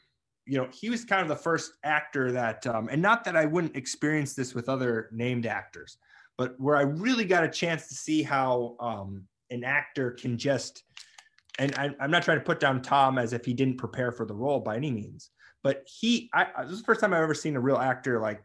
you 0.51 0.59
know, 0.59 0.67
he 0.73 0.91
was 0.91 1.05
kind 1.05 1.23
of 1.23 1.29
the 1.29 1.37
first 1.37 1.75
actor 1.85 2.33
that, 2.33 2.67
um, 2.67 2.89
and 2.91 3.01
not 3.01 3.23
that 3.23 3.37
I 3.37 3.45
wouldn't 3.45 3.77
experience 3.77 4.35
this 4.35 4.53
with 4.53 4.69
other 4.69 5.09
named 5.13 5.47
actors, 5.47 5.97
but 6.37 6.59
where 6.59 6.77
I 6.77 6.81
really 6.81 7.25
got 7.25 7.45
a 7.45 7.49
chance 7.49 7.87
to 7.87 7.95
see 7.95 8.25
how 8.25 8.75
um, 8.81 9.23
an 9.51 9.63
actor 9.63 10.11
can 10.11 10.37
just, 10.37 10.83
and 11.61 11.73
I, 11.77 11.95
am 12.01 12.11
not 12.11 12.25
trying 12.25 12.41
to 12.41 12.45
put 12.45 12.59
down 12.59 12.83
Tom 12.83 13.17
as 13.17 13.33
if 13.33 13.45
he 13.45 13.55
didn't 13.55 13.77
prepare 13.77 14.11
for 14.11 14.27
the 14.27 14.35
role 14.35 14.59
by 14.59 14.75
any 14.75 14.91
means, 14.91 15.31
but 15.63 15.87
he, 15.87 16.29
I, 16.35 16.49
this 16.65 16.73
is 16.73 16.79
the 16.81 16.85
first 16.85 17.01
time 17.01 17.15
I've 17.15 17.23
ever 17.23 17.33
seen 17.33 17.55
a 17.55 17.61
real 17.61 17.77
actor 17.77 18.19
like, 18.19 18.45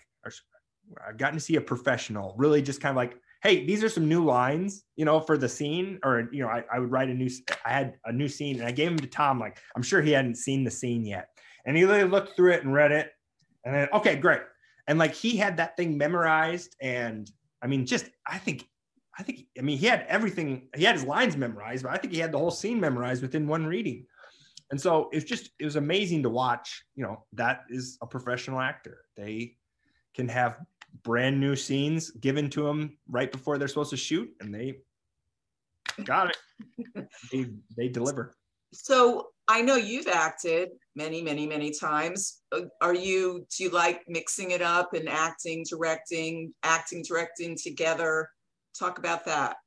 I've 1.07 1.17
gotten 1.17 1.39
to 1.39 1.43
see 1.43 1.55
a 1.55 1.61
professional 1.61 2.35
really 2.37 2.61
just 2.61 2.81
kind 2.81 2.91
of 2.91 2.97
like 2.97 3.17
hey, 3.45 3.63
these 3.63 3.83
are 3.83 3.89
some 3.89 4.09
new 4.09 4.25
lines, 4.25 4.85
you 4.95 5.05
know, 5.05 5.19
for 5.19 5.37
the 5.37 5.47
scene, 5.47 5.99
or 6.03 6.27
you 6.31 6.41
know, 6.41 6.47
I, 6.47 6.63
I 6.73 6.79
would 6.79 6.89
write 6.89 7.09
a 7.09 7.13
new, 7.13 7.29
I 7.63 7.69
had 7.69 7.93
a 8.05 8.11
new 8.11 8.27
scene, 8.27 8.57
and 8.57 8.67
I 8.67 8.71
gave 8.71 8.89
him 8.89 8.97
to 8.97 9.05
Tom. 9.05 9.39
Like, 9.39 9.59
I'm 9.75 9.83
sure 9.83 10.01
he 10.01 10.11
hadn't 10.11 10.37
seen 10.37 10.63
the 10.63 10.71
scene 10.71 11.05
yet, 11.05 11.29
and 11.65 11.75
he 11.75 11.85
literally 11.85 12.09
looked 12.09 12.35
through 12.35 12.53
it 12.53 12.63
and 12.63 12.73
read 12.73 12.91
it, 12.91 13.11
and 13.63 13.73
then 13.73 13.87
okay, 13.93 14.15
great, 14.15 14.41
and 14.87 14.99
like 14.99 15.13
he 15.13 15.37
had 15.37 15.57
that 15.57 15.75
thing 15.77 15.97
memorized, 15.97 16.75
and 16.81 17.29
I 17.61 17.67
mean, 17.67 17.85
just 17.85 18.09
I 18.27 18.37
think, 18.37 18.67
I 19.17 19.23
think, 19.23 19.47
I 19.57 19.61
mean, 19.61 19.77
he 19.77 19.87
had 19.87 20.05
everything, 20.07 20.67
he 20.75 20.83
had 20.83 20.95
his 20.95 21.03
lines 21.03 21.35
memorized, 21.35 21.83
but 21.83 21.93
I 21.93 21.97
think 21.97 22.13
he 22.13 22.19
had 22.19 22.31
the 22.31 22.37
whole 22.37 22.51
scene 22.51 22.79
memorized 22.79 23.21
within 23.21 23.47
one 23.47 23.65
reading. 23.65 24.05
And 24.71 24.79
so 24.79 25.09
it's 25.11 25.25
just 25.25 25.51
it 25.59 25.65
was 25.65 25.75
amazing 25.75 26.23
to 26.23 26.29
watch. 26.29 26.85
You 26.95 27.03
know, 27.03 27.25
that 27.33 27.63
is 27.69 27.97
a 28.01 28.07
professional 28.07 28.59
actor. 28.59 29.05
They 29.15 29.55
can 30.15 30.27
have 30.29 30.57
brand 31.03 31.39
new 31.39 31.55
scenes 31.55 32.11
given 32.11 32.49
to 32.51 32.63
them 32.63 32.97
right 33.09 33.31
before 33.31 33.57
they're 33.57 33.67
supposed 33.67 33.91
to 33.91 33.97
shoot, 33.97 34.29
and 34.39 34.53
they 34.53 34.79
got 36.03 36.31
it. 36.31 37.07
they 37.31 37.47
they 37.77 37.87
deliver. 37.89 38.33
So 38.73 39.27
I 39.47 39.61
know 39.61 39.75
you've 39.75 40.07
acted 40.07 40.69
many, 40.95 41.21
many, 41.21 41.45
many 41.45 41.71
times. 41.71 42.41
Uh, 42.51 42.61
are 42.81 42.95
you 42.95 43.45
do 43.55 43.63
you 43.63 43.69
like 43.69 44.01
mixing 44.07 44.51
it 44.51 44.61
up 44.61 44.93
and 44.93 45.07
acting, 45.07 45.63
directing, 45.69 46.53
acting, 46.63 47.03
directing 47.07 47.55
together? 47.55 48.29
Talk 48.77 48.97
about 48.97 49.25
that. 49.25 49.57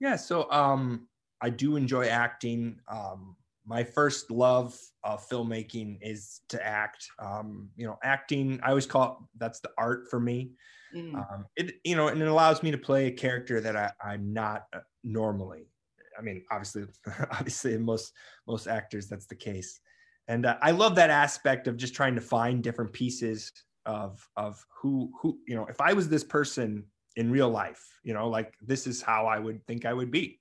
Yeah, 0.00 0.16
so 0.16 0.50
um 0.50 1.08
I 1.40 1.50
do 1.50 1.76
enjoy 1.76 2.06
acting. 2.06 2.78
Um 2.90 3.36
my 3.66 3.84
first 3.84 4.30
love 4.30 4.78
of 5.04 5.26
filmmaking 5.28 5.98
is 6.02 6.40
to 6.48 6.64
act. 6.64 7.06
Um, 7.18 7.70
you 7.76 7.86
know, 7.86 7.98
acting, 8.02 8.60
I 8.62 8.70
always 8.70 8.86
call 8.86 9.04
it, 9.04 9.38
that's 9.38 9.60
the 9.60 9.70
art 9.78 10.08
for 10.10 10.18
me. 10.18 10.50
Mm. 10.94 11.14
Um, 11.14 11.46
it, 11.56 11.74
you 11.84 11.96
know, 11.96 12.08
and 12.08 12.20
it 12.20 12.28
allows 12.28 12.62
me 12.62 12.70
to 12.70 12.78
play 12.78 13.06
a 13.06 13.12
character 13.12 13.60
that 13.60 13.76
I, 13.76 13.92
I'm 14.04 14.32
not 14.32 14.66
uh, 14.72 14.80
normally. 15.04 15.71
I 16.18 16.22
mean, 16.22 16.44
obviously, 16.50 16.84
obviously, 17.30 17.76
most 17.78 18.12
most 18.46 18.66
actors, 18.66 19.08
that's 19.08 19.26
the 19.26 19.34
case. 19.34 19.80
And 20.28 20.46
uh, 20.46 20.56
I 20.62 20.70
love 20.70 20.94
that 20.96 21.10
aspect 21.10 21.66
of 21.66 21.76
just 21.76 21.94
trying 21.94 22.14
to 22.14 22.20
find 22.20 22.62
different 22.62 22.92
pieces 22.92 23.52
of 23.86 24.26
of 24.36 24.64
who 24.80 25.10
who 25.20 25.38
you 25.46 25.54
know. 25.54 25.66
If 25.66 25.80
I 25.80 25.92
was 25.92 26.08
this 26.08 26.24
person 26.24 26.84
in 27.16 27.30
real 27.30 27.50
life, 27.50 27.82
you 28.02 28.14
know, 28.14 28.28
like 28.28 28.54
this 28.62 28.86
is 28.86 29.02
how 29.02 29.26
I 29.26 29.38
would 29.38 29.66
think 29.66 29.84
I 29.84 29.92
would 29.92 30.10
be 30.10 30.40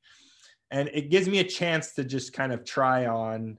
and 0.72 0.90
it 0.94 1.10
gives 1.10 1.28
me 1.28 1.40
a 1.40 1.44
chance 1.44 1.94
to 1.94 2.04
just 2.04 2.34
kind 2.34 2.52
of 2.52 2.64
try 2.64 3.06
on 3.06 3.58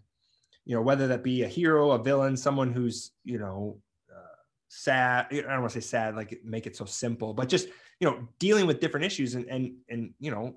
you 0.64 0.74
know 0.74 0.82
whether 0.82 1.06
that 1.08 1.22
be 1.22 1.42
a 1.42 1.48
hero 1.48 1.92
a 1.92 2.02
villain 2.02 2.36
someone 2.36 2.72
who's 2.72 3.12
you 3.24 3.38
know 3.38 3.78
uh, 4.10 4.36
sad 4.68 5.26
i 5.30 5.36
don't 5.36 5.60
want 5.60 5.72
to 5.72 5.80
say 5.80 5.86
sad 5.86 6.16
like 6.16 6.40
make 6.44 6.66
it 6.66 6.74
so 6.74 6.84
simple 6.84 7.34
but 7.34 7.48
just 7.48 7.68
you 8.00 8.10
know 8.10 8.26
dealing 8.38 8.66
with 8.66 8.80
different 8.80 9.06
issues 9.06 9.34
and 9.34 9.46
and 9.46 9.74
and 9.88 10.14
you 10.18 10.30
know 10.30 10.54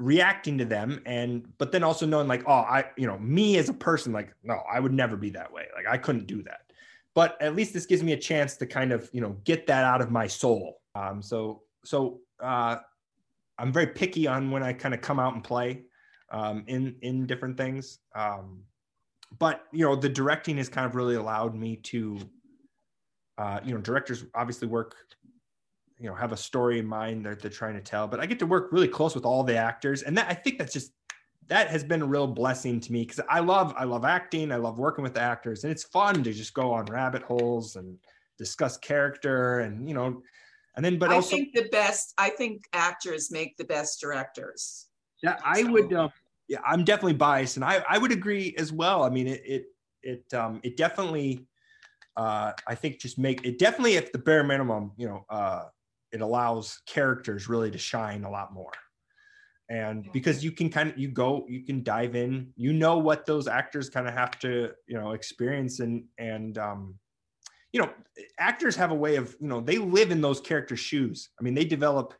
reacting 0.00 0.58
to 0.58 0.64
them 0.64 1.00
and 1.06 1.46
but 1.58 1.70
then 1.72 1.84
also 1.84 2.06
knowing 2.06 2.26
like 2.26 2.42
oh 2.48 2.52
i 2.52 2.84
you 2.96 3.06
know 3.06 3.18
me 3.18 3.58
as 3.58 3.68
a 3.68 3.74
person 3.74 4.12
like 4.12 4.34
no 4.42 4.62
i 4.72 4.80
would 4.80 4.92
never 4.92 5.16
be 5.16 5.30
that 5.30 5.52
way 5.52 5.66
like 5.76 5.86
i 5.86 5.98
couldn't 5.98 6.26
do 6.26 6.42
that 6.42 6.60
but 7.14 7.40
at 7.42 7.54
least 7.54 7.74
this 7.74 7.86
gives 7.86 8.02
me 8.02 8.12
a 8.12 8.16
chance 8.16 8.56
to 8.56 8.66
kind 8.66 8.92
of 8.92 9.08
you 9.12 9.20
know 9.20 9.36
get 9.44 9.66
that 9.66 9.84
out 9.84 10.00
of 10.00 10.10
my 10.10 10.26
soul 10.26 10.80
um 10.94 11.20
so 11.22 11.62
so 11.84 12.20
uh 12.42 12.76
I'm 13.58 13.72
very 13.72 13.88
picky 13.88 14.26
on 14.26 14.50
when 14.50 14.62
I 14.62 14.72
kind 14.72 14.94
of 14.94 15.02
come 15.02 15.20
out 15.20 15.34
and 15.34 15.44
play. 15.44 15.84
um, 16.30 16.64
in 16.66 16.96
in 17.02 17.26
different 17.26 17.56
things. 17.56 17.98
Um, 18.14 18.62
but 19.38 19.64
you 19.72 19.84
know, 19.84 19.96
the 19.96 20.08
directing 20.08 20.56
has 20.58 20.68
kind 20.68 20.86
of 20.86 20.94
really 20.94 21.16
allowed 21.16 21.54
me 21.54 21.76
to, 21.76 22.18
uh, 23.38 23.60
you 23.64 23.74
know, 23.74 23.80
directors 23.80 24.24
obviously 24.34 24.68
work, 24.68 24.96
you 26.00 26.08
know, 26.08 26.14
have 26.14 26.32
a 26.32 26.36
story 26.36 26.78
in 26.78 26.86
mind 26.86 27.26
that 27.26 27.40
they're 27.40 27.50
trying 27.50 27.74
to 27.74 27.80
tell. 27.80 28.08
But 28.08 28.20
I 28.20 28.26
get 28.26 28.38
to 28.38 28.46
work 28.46 28.72
really 28.72 28.88
close 28.88 29.14
with 29.14 29.26
all 29.26 29.44
the 29.44 29.56
actors, 29.56 30.02
and 30.02 30.16
that 30.16 30.28
I 30.30 30.34
think 30.34 30.58
that's 30.58 30.72
just 30.72 30.92
that 31.48 31.68
has 31.68 31.84
been 31.84 32.00
a 32.00 32.06
real 32.06 32.26
blessing 32.26 32.80
to 32.80 32.92
me 32.92 33.02
because 33.02 33.20
I 33.28 33.40
love 33.40 33.74
I 33.76 33.84
love 33.84 34.04
acting, 34.04 34.50
I 34.50 34.56
love 34.56 34.78
working 34.78 35.02
with 35.02 35.14
the 35.14 35.20
actors, 35.20 35.64
and 35.64 35.70
it's 35.70 35.84
fun 35.84 36.22
to 36.22 36.32
just 36.32 36.54
go 36.54 36.72
on 36.72 36.86
rabbit 36.86 37.22
holes 37.22 37.76
and 37.76 37.98
discuss 38.38 38.78
character 38.78 39.60
and 39.60 39.86
you 39.86 39.94
know, 39.94 40.22
and 40.76 40.84
then 40.84 40.98
but 40.98 41.10
I 41.10 41.16
also 41.16 41.36
think 41.36 41.54
the 41.54 41.68
best. 41.70 42.14
I 42.16 42.30
think 42.30 42.64
actors 42.72 43.30
make 43.30 43.56
the 43.58 43.64
best 43.64 44.00
directors. 44.00 44.86
Yeah, 45.22 45.36
I 45.44 45.64
would. 45.64 45.92
Um, 45.92 46.10
yeah, 46.48 46.60
I'm 46.64 46.84
definitely 46.84 47.14
biased, 47.14 47.56
and 47.56 47.64
I 47.64 47.84
I 47.88 47.98
would 47.98 48.12
agree 48.12 48.54
as 48.56 48.72
well. 48.72 49.02
I 49.02 49.10
mean, 49.10 49.26
it 49.26 49.42
it 49.44 49.64
it 50.02 50.34
um 50.34 50.60
it 50.62 50.76
definitely. 50.76 51.46
Uh, 52.16 52.52
I 52.66 52.74
think 52.74 53.00
just 53.00 53.18
make 53.18 53.46
it 53.46 53.58
definitely 53.58 53.96
at 53.96 54.12
the 54.12 54.18
bare 54.18 54.42
minimum, 54.42 54.92
you 54.96 55.08
know, 55.08 55.24
uh, 55.30 55.62
it 56.12 56.20
allows 56.20 56.80
characters 56.86 57.48
really 57.48 57.70
to 57.70 57.78
shine 57.78 58.24
a 58.24 58.30
lot 58.30 58.52
more. 58.52 58.72
And 59.68 60.08
because 60.12 60.42
you 60.42 60.50
can 60.50 60.68
kind 60.68 60.90
of 60.90 60.98
you 60.98 61.08
go, 61.08 61.46
you 61.48 61.64
can 61.64 61.84
dive 61.84 62.16
in, 62.16 62.52
you 62.56 62.72
know 62.72 62.98
what 62.98 63.24
those 63.24 63.46
actors 63.46 63.88
kind 63.88 64.08
of 64.08 64.14
have 64.14 64.38
to, 64.40 64.72
you 64.88 64.98
know, 64.98 65.12
experience 65.12 65.78
and 65.80 66.04
and 66.18 66.58
um, 66.58 66.96
you 67.72 67.80
know, 67.80 67.90
actors 68.38 68.74
have 68.74 68.90
a 68.90 68.94
way 68.96 69.14
of, 69.14 69.36
you 69.40 69.46
know, 69.46 69.60
they 69.60 69.78
live 69.78 70.10
in 70.10 70.20
those 70.20 70.40
characters' 70.40 70.80
shoes. 70.80 71.28
I 71.38 71.44
mean, 71.44 71.54
they 71.54 71.64
develop 71.64 72.14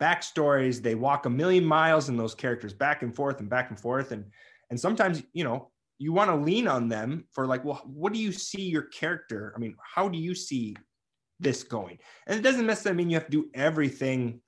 backstories 0.00 0.80
they 0.80 0.94
walk 0.94 1.26
a 1.26 1.30
million 1.30 1.64
miles 1.64 2.08
in 2.08 2.16
those 2.16 2.34
characters 2.34 2.72
back 2.72 3.02
and 3.02 3.14
forth 3.14 3.40
and 3.40 3.50
back 3.50 3.70
and 3.70 3.78
forth 3.78 4.12
and 4.12 4.24
and 4.70 4.78
sometimes 4.78 5.22
you 5.32 5.42
know 5.42 5.70
you 5.98 6.12
want 6.12 6.30
to 6.30 6.36
lean 6.36 6.68
on 6.68 6.88
them 6.88 7.24
for 7.32 7.46
like 7.46 7.64
well 7.64 7.82
what 7.84 8.12
do 8.12 8.18
you 8.18 8.30
see 8.30 8.62
your 8.62 8.82
character 8.82 9.52
i 9.56 9.58
mean 9.58 9.74
how 9.82 10.08
do 10.08 10.18
you 10.18 10.34
see 10.34 10.76
this 11.40 11.62
going. 11.62 11.98
And 12.26 12.38
it 12.38 12.42
doesn't 12.42 12.66
necessarily 12.66 12.98
mean 12.98 13.10
you 13.10 13.16
have 13.16 13.26
to 13.26 13.30
do 13.30 13.48
everything 13.54 14.40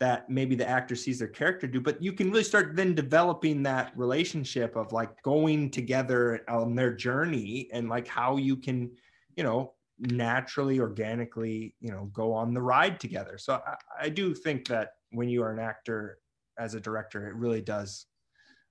that 0.00 0.30
maybe 0.30 0.54
the 0.54 0.68
actor 0.68 0.96
sees 0.96 1.18
their 1.18 1.28
character 1.28 1.66
do 1.66 1.78
but 1.78 2.02
you 2.02 2.10
can 2.12 2.30
really 2.30 2.42
start 2.42 2.74
then 2.74 2.94
developing 2.94 3.62
that 3.62 3.92
relationship 3.96 4.74
of 4.74 4.92
like 4.92 5.10
going 5.22 5.70
together 5.70 6.40
on 6.48 6.74
their 6.74 6.92
journey 6.92 7.68
and 7.72 7.90
like 7.90 8.08
how 8.08 8.38
you 8.38 8.56
can 8.56 8.90
you 9.36 9.44
know 9.44 9.74
naturally 10.00 10.80
organically 10.80 11.74
you 11.80 11.90
know 11.90 12.10
go 12.12 12.32
on 12.32 12.54
the 12.54 12.60
ride 12.60 12.98
together. 12.98 13.36
So 13.36 13.60
I, 13.66 14.06
I, 14.06 14.08
do 14.08 14.34
think 14.34 14.66
that 14.68 14.92
when 15.10 15.28
you 15.28 15.42
are 15.42 15.52
an 15.52 15.58
actor 15.58 16.18
as 16.58 16.74
a 16.74 16.80
director 16.80 17.28
it 17.28 17.34
really 17.34 17.60
does 17.60 18.06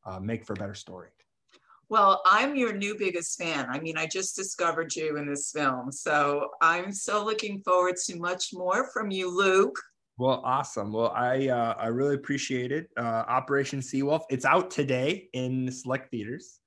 uh, 0.05 0.19
make 0.19 0.43
for 0.43 0.53
a 0.53 0.55
better 0.55 0.73
story 0.73 1.09
well 1.89 2.21
i'm 2.25 2.55
your 2.55 2.73
new 2.73 2.95
biggest 2.97 3.37
fan. 3.37 3.67
I 3.69 3.79
mean 3.79 3.97
i 3.97 4.05
just 4.05 4.35
discovered 4.35 4.95
you 4.95 5.17
in 5.17 5.27
this 5.27 5.51
film 5.51 5.91
so 5.91 6.49
i'm 6.61 6.91
so 6.91 7.25
looking 7.25 7.61
forward 7.61 7.95
to 8.05 8.17
much 8.17 8.49
more 8.53 8.89
from 8.91 9.11
you 9.11 9.35
luke. 9.35 9.77
Well 10.17 10.41
awesome. 10.43 10.93
Well 10.93 11.11
i 11.15 11.47
uh, 11.47 11.75
i 11.77 11.87
really 11.87 12.15
appreciate 12.15 12.71
it. 12.71 12.89
Uh, 12.97 13.23
operation 13.27 13.79
seawolf 13.79 14.21
it's 14.29 14.45
out 14.45 14.71
today 14.71 15.29
in 15.33 15.71
select 15.71 16.11
theaters. 16.11 16.59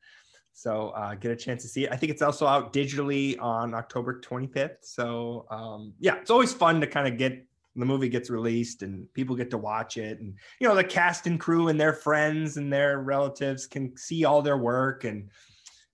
So 0.54 0.90
uh, 0.90 1.14
get 1.14 1.30
a 1.30 1.37
chance 1.37 1.62
to 1.62 1.68
see 1.68 1.85
it. 1.85 1.92
I 1.92 1.96
think 1.96 2.12
it's 2.12 2.22
also 2.22 2.46
out 2.46 2.72
digitally 2.72 3.40
on 3.40 3.74
October 3.74 4.20
25th. 4.20 4.76
So 4.82 5.46
um, 5.50 5.94
yeah, 5.98 6.16
it's 6.16 6.30
always 6.30 6.52
fun 6.52 6.80
to 6.82 6.87
kind 6.87 7.08
of 7.08 7.16
get 7.16 7.46
the 7.74 7.87
movie 7.87 8.08
gets 8.08 8.30
released 8.30 8.82
and 8.82 9.12
people 9.14 9.37
get 9.37 9.50
to 9.50 9.58
watch 9.58 9.96
it, 9.96 10.20
and 10.20 10.35
you 10.61 10.68
know 10.68 10.74
the 10.74 10.85
cast 10.85 11.26
and 11.26 11.40
crew 11.40 11.68
and 11.68 11.80
their 11.80 11.92
friends 11.92 12.56
and 12.56 12.72
their 12.72 13.00
relatives 13.00 13.66
can 13.66 13.96
see 13.96 14.24
all 14.24 14.42
their 14.42 14.58
work, 14.58 15.04
and 15.04 15.30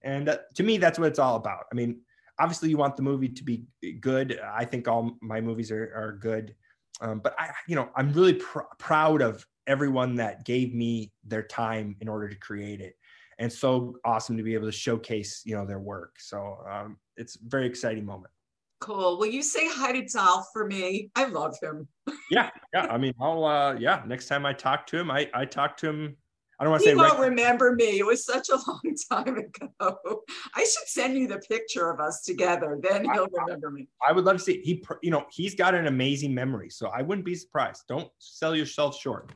and 0.03 0.39
to 0.55 0.63
me 0.63 0.79
that's 0.79 0.99
what 0.99 1.09
it's 1.09 1.19
all 1.19 1.37
about. 1.37 1.65
I 1.73 1.75
mean, 1.75 2.01
obviously 2.39 2.71
you 2.71 2.77
want 2.77 2.97
the 2.97 3.03
movie 3.03 3.29
to 3.29 3.45
be 3.45 3.65
good. 4.01 4.41
I 4.41 4.65
think 4.65 4.89
all 4.89 5.17
my 5.21 5.41
movies 5.41 5.71
are 5.71 5.93
are 5.95 6.19
good, 6.21 6.55
um, 7.01 7.21
but 7.21 7.35
I 7.39 7.51
you 7.67 7.77
know 7.77 7.89
I'm 7.97 8.13
really 8.13 8.35
pr- 8.35 8.61
proud 8.79 9.23
of 9.23 9.47
everyone 9.67 10.15
that 10.17 10.45
gave 10.45 10.75
me 10.75 11.13
their 11.25 11.43
time 11.43 11.95
in 12.01 12.09
order 12.09 12.29
to 12.29 12.37
create 12.37 12.81
it 12.81 12.95
and 13.39 13.53
so 13.53 13.97
awesome 14.05 14.37
to 14.37 14.43
be 14.43 14.55
able 14.55 14.67
to 14.67 14.73
showcase 14.73 15.43
you 15.45 15.55
know 15.55 15.67
their 15.67 15.79
work 15.79 16.17
so 16.19 16.59
um, 16.71 16.97
it's 17.17 17.37
a 17.37 17.39
very 17.45 17.67
exciting 17.67 18.05
moment 18.05 18.33
cool 18.81 19.19
will 19.19 19.27
you 19.27 19.43
say 19.43 19.69
hi 19.69 19.93
to 19.93 20.07
dolph 20.07 20.47
for 20.53 20.67
me 20.67 21.11
i 21.17 21.25
love 21.25 21.57
him 21.63 21.87
yeah 22.31 22.51
yeah 22.73 22.87
i 22.87 22.97
mean 22.99 23.13
i'll 23.21 23.45
uh 23.45 23.75
yeah 23.75 24.03
next 24.07 24.27
time 24.27 24.47
i 24.47 24.53
talk 24.53 24.87
to 24.87 24.99
him 24.99 25.11
i 25.11 25.29
i 25.35 25.45
talk 25.45 25.77
to 25.77 25.89
him 25.89 26.17
I 26.61 26.65
don't 26.65 26.73
want 26.73 26.83
to 26.83 26.89
say. 26.89 26.95
Won't 26.97 27.19
right 27.19 27.29
remember 27.29 27.75
me. 27.75 28.01
It 28.01 28.07
was 28.07 28.25
such 28.25 28.49
a 28.49 28.57
long 28.57 28.81
time 29.11 29.39
ago. 29.39 30.23
I 30.55 30.61
should 30.61 30.89
send 30.89 31.17
you 31.17 31.29
the 31.29 31.39
picture 31.39 31.89
of 31.89 32.01
us 32.01 32.23
together. 32.23 32.79
Then 32.83 33.05
he'll 33.05 33.29
I, 33.39 33.43
remember 33.45 33.71
me. 33.71 33.87
I 34.07 34.13
would 34.13 34.25
love 34.25 34.39
to 34.39 34.43
see. 34.43 34.61
He, 34.65 34.83
you 35.03 35.11
know, 35.11 35.25
he's 35.31 35.55
got 35.55 35.75
an 35.75 35.87
amazing 35.87 36.35
memory, 36.35 36.69
so 36.71 36.89
I 36.89 37.03
wouldn't 37.03 37.25
be 37.25 37.37
surprised. 37.37 37.85
Don't 37.89 38.11
sell 38.19 38.57
yourself 38.57 38.99
short. 38.99 39.31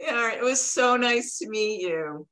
Yeah, 0.00 0.32
it 0.32 0.42
was 0.42 0.60
so 0.60 0.96
nice 0.96 1.38
to 1.38 1.48
meet 1.48 1.80
you. 1.80 2.28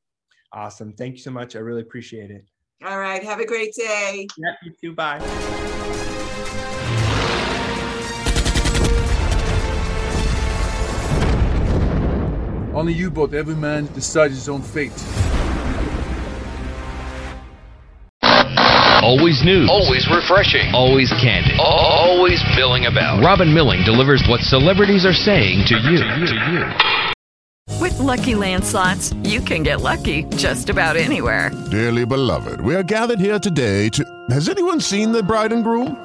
Awesome. 0.53 0.93
Thank 0.93 1.17
you 1.17 1.23
so 1.23 1.33
much. 1.33 1.57
I 1.57 1.59
really 1.59 1.83
appreciate 1.83 2.31
it. 2.31 2.45
All 2.85 2.99
right. 3.01 3.23
Have 3.25 3.41
a 3.41 3.47
great 3.47 3.75
day. 3.75 4.29
Yeah, 4.39 4.53
you 4.63 4.73
too. 4.81 4.95
Bye. 4.95 6.03
On 12.77 12.85
the 12.85 12.93
U-boat, 12.93 13.33
every 13.33 13.55
man 13.55 13.87
decides 13.95 14.35
his 14.35 14.49
own 14.51 14.61
fate. 14.61 14.93
Always 19.03 19.43
news. 19.45 19.71
Always 19.71 20.07
refreshing. 20.11 20.75
Always 20.75 21.11
candid. 21.13 21.59
Always 21.59 22.43
milling 22.57 22.87
about. 22.87 23.25
Robin 23.25 23.55
Milling 23.55 23.85
delivers 23.85 24.23
what 24.27 24.41
celebrities 24.41 25.07
are 25.07 25.15
saying 25.15 25.65
to 25.67 25.79
you. 25.79 25.99
To 26.27 26.35
you. 26.35 27.81
With 27.81 27.99
lucky 27.99 28.35
landslots, 28.35 29.15
you 29.27 29.41
can 29.41 29.63
get 29.63 29.81
lucky 29.81 30.25
just 30.37 30.69
about 30.69 30.97
anywhere. 30.97 31.51
Dearly 31.71 32.05
beloved, 32.05 32.61
we 32.61 32.75
are 32.75 32.83
gathered 32.83 33.21
here 33.21 33.39
today 33.39 33.89
to. 33.91 34.05
Has 34.31 34.49
anyone 34.49 34.81
seen 34.81 35.13
the 35.13 35.23
bride 35.23 35.53
and 35.53 35.63
groom? 35.63 36.05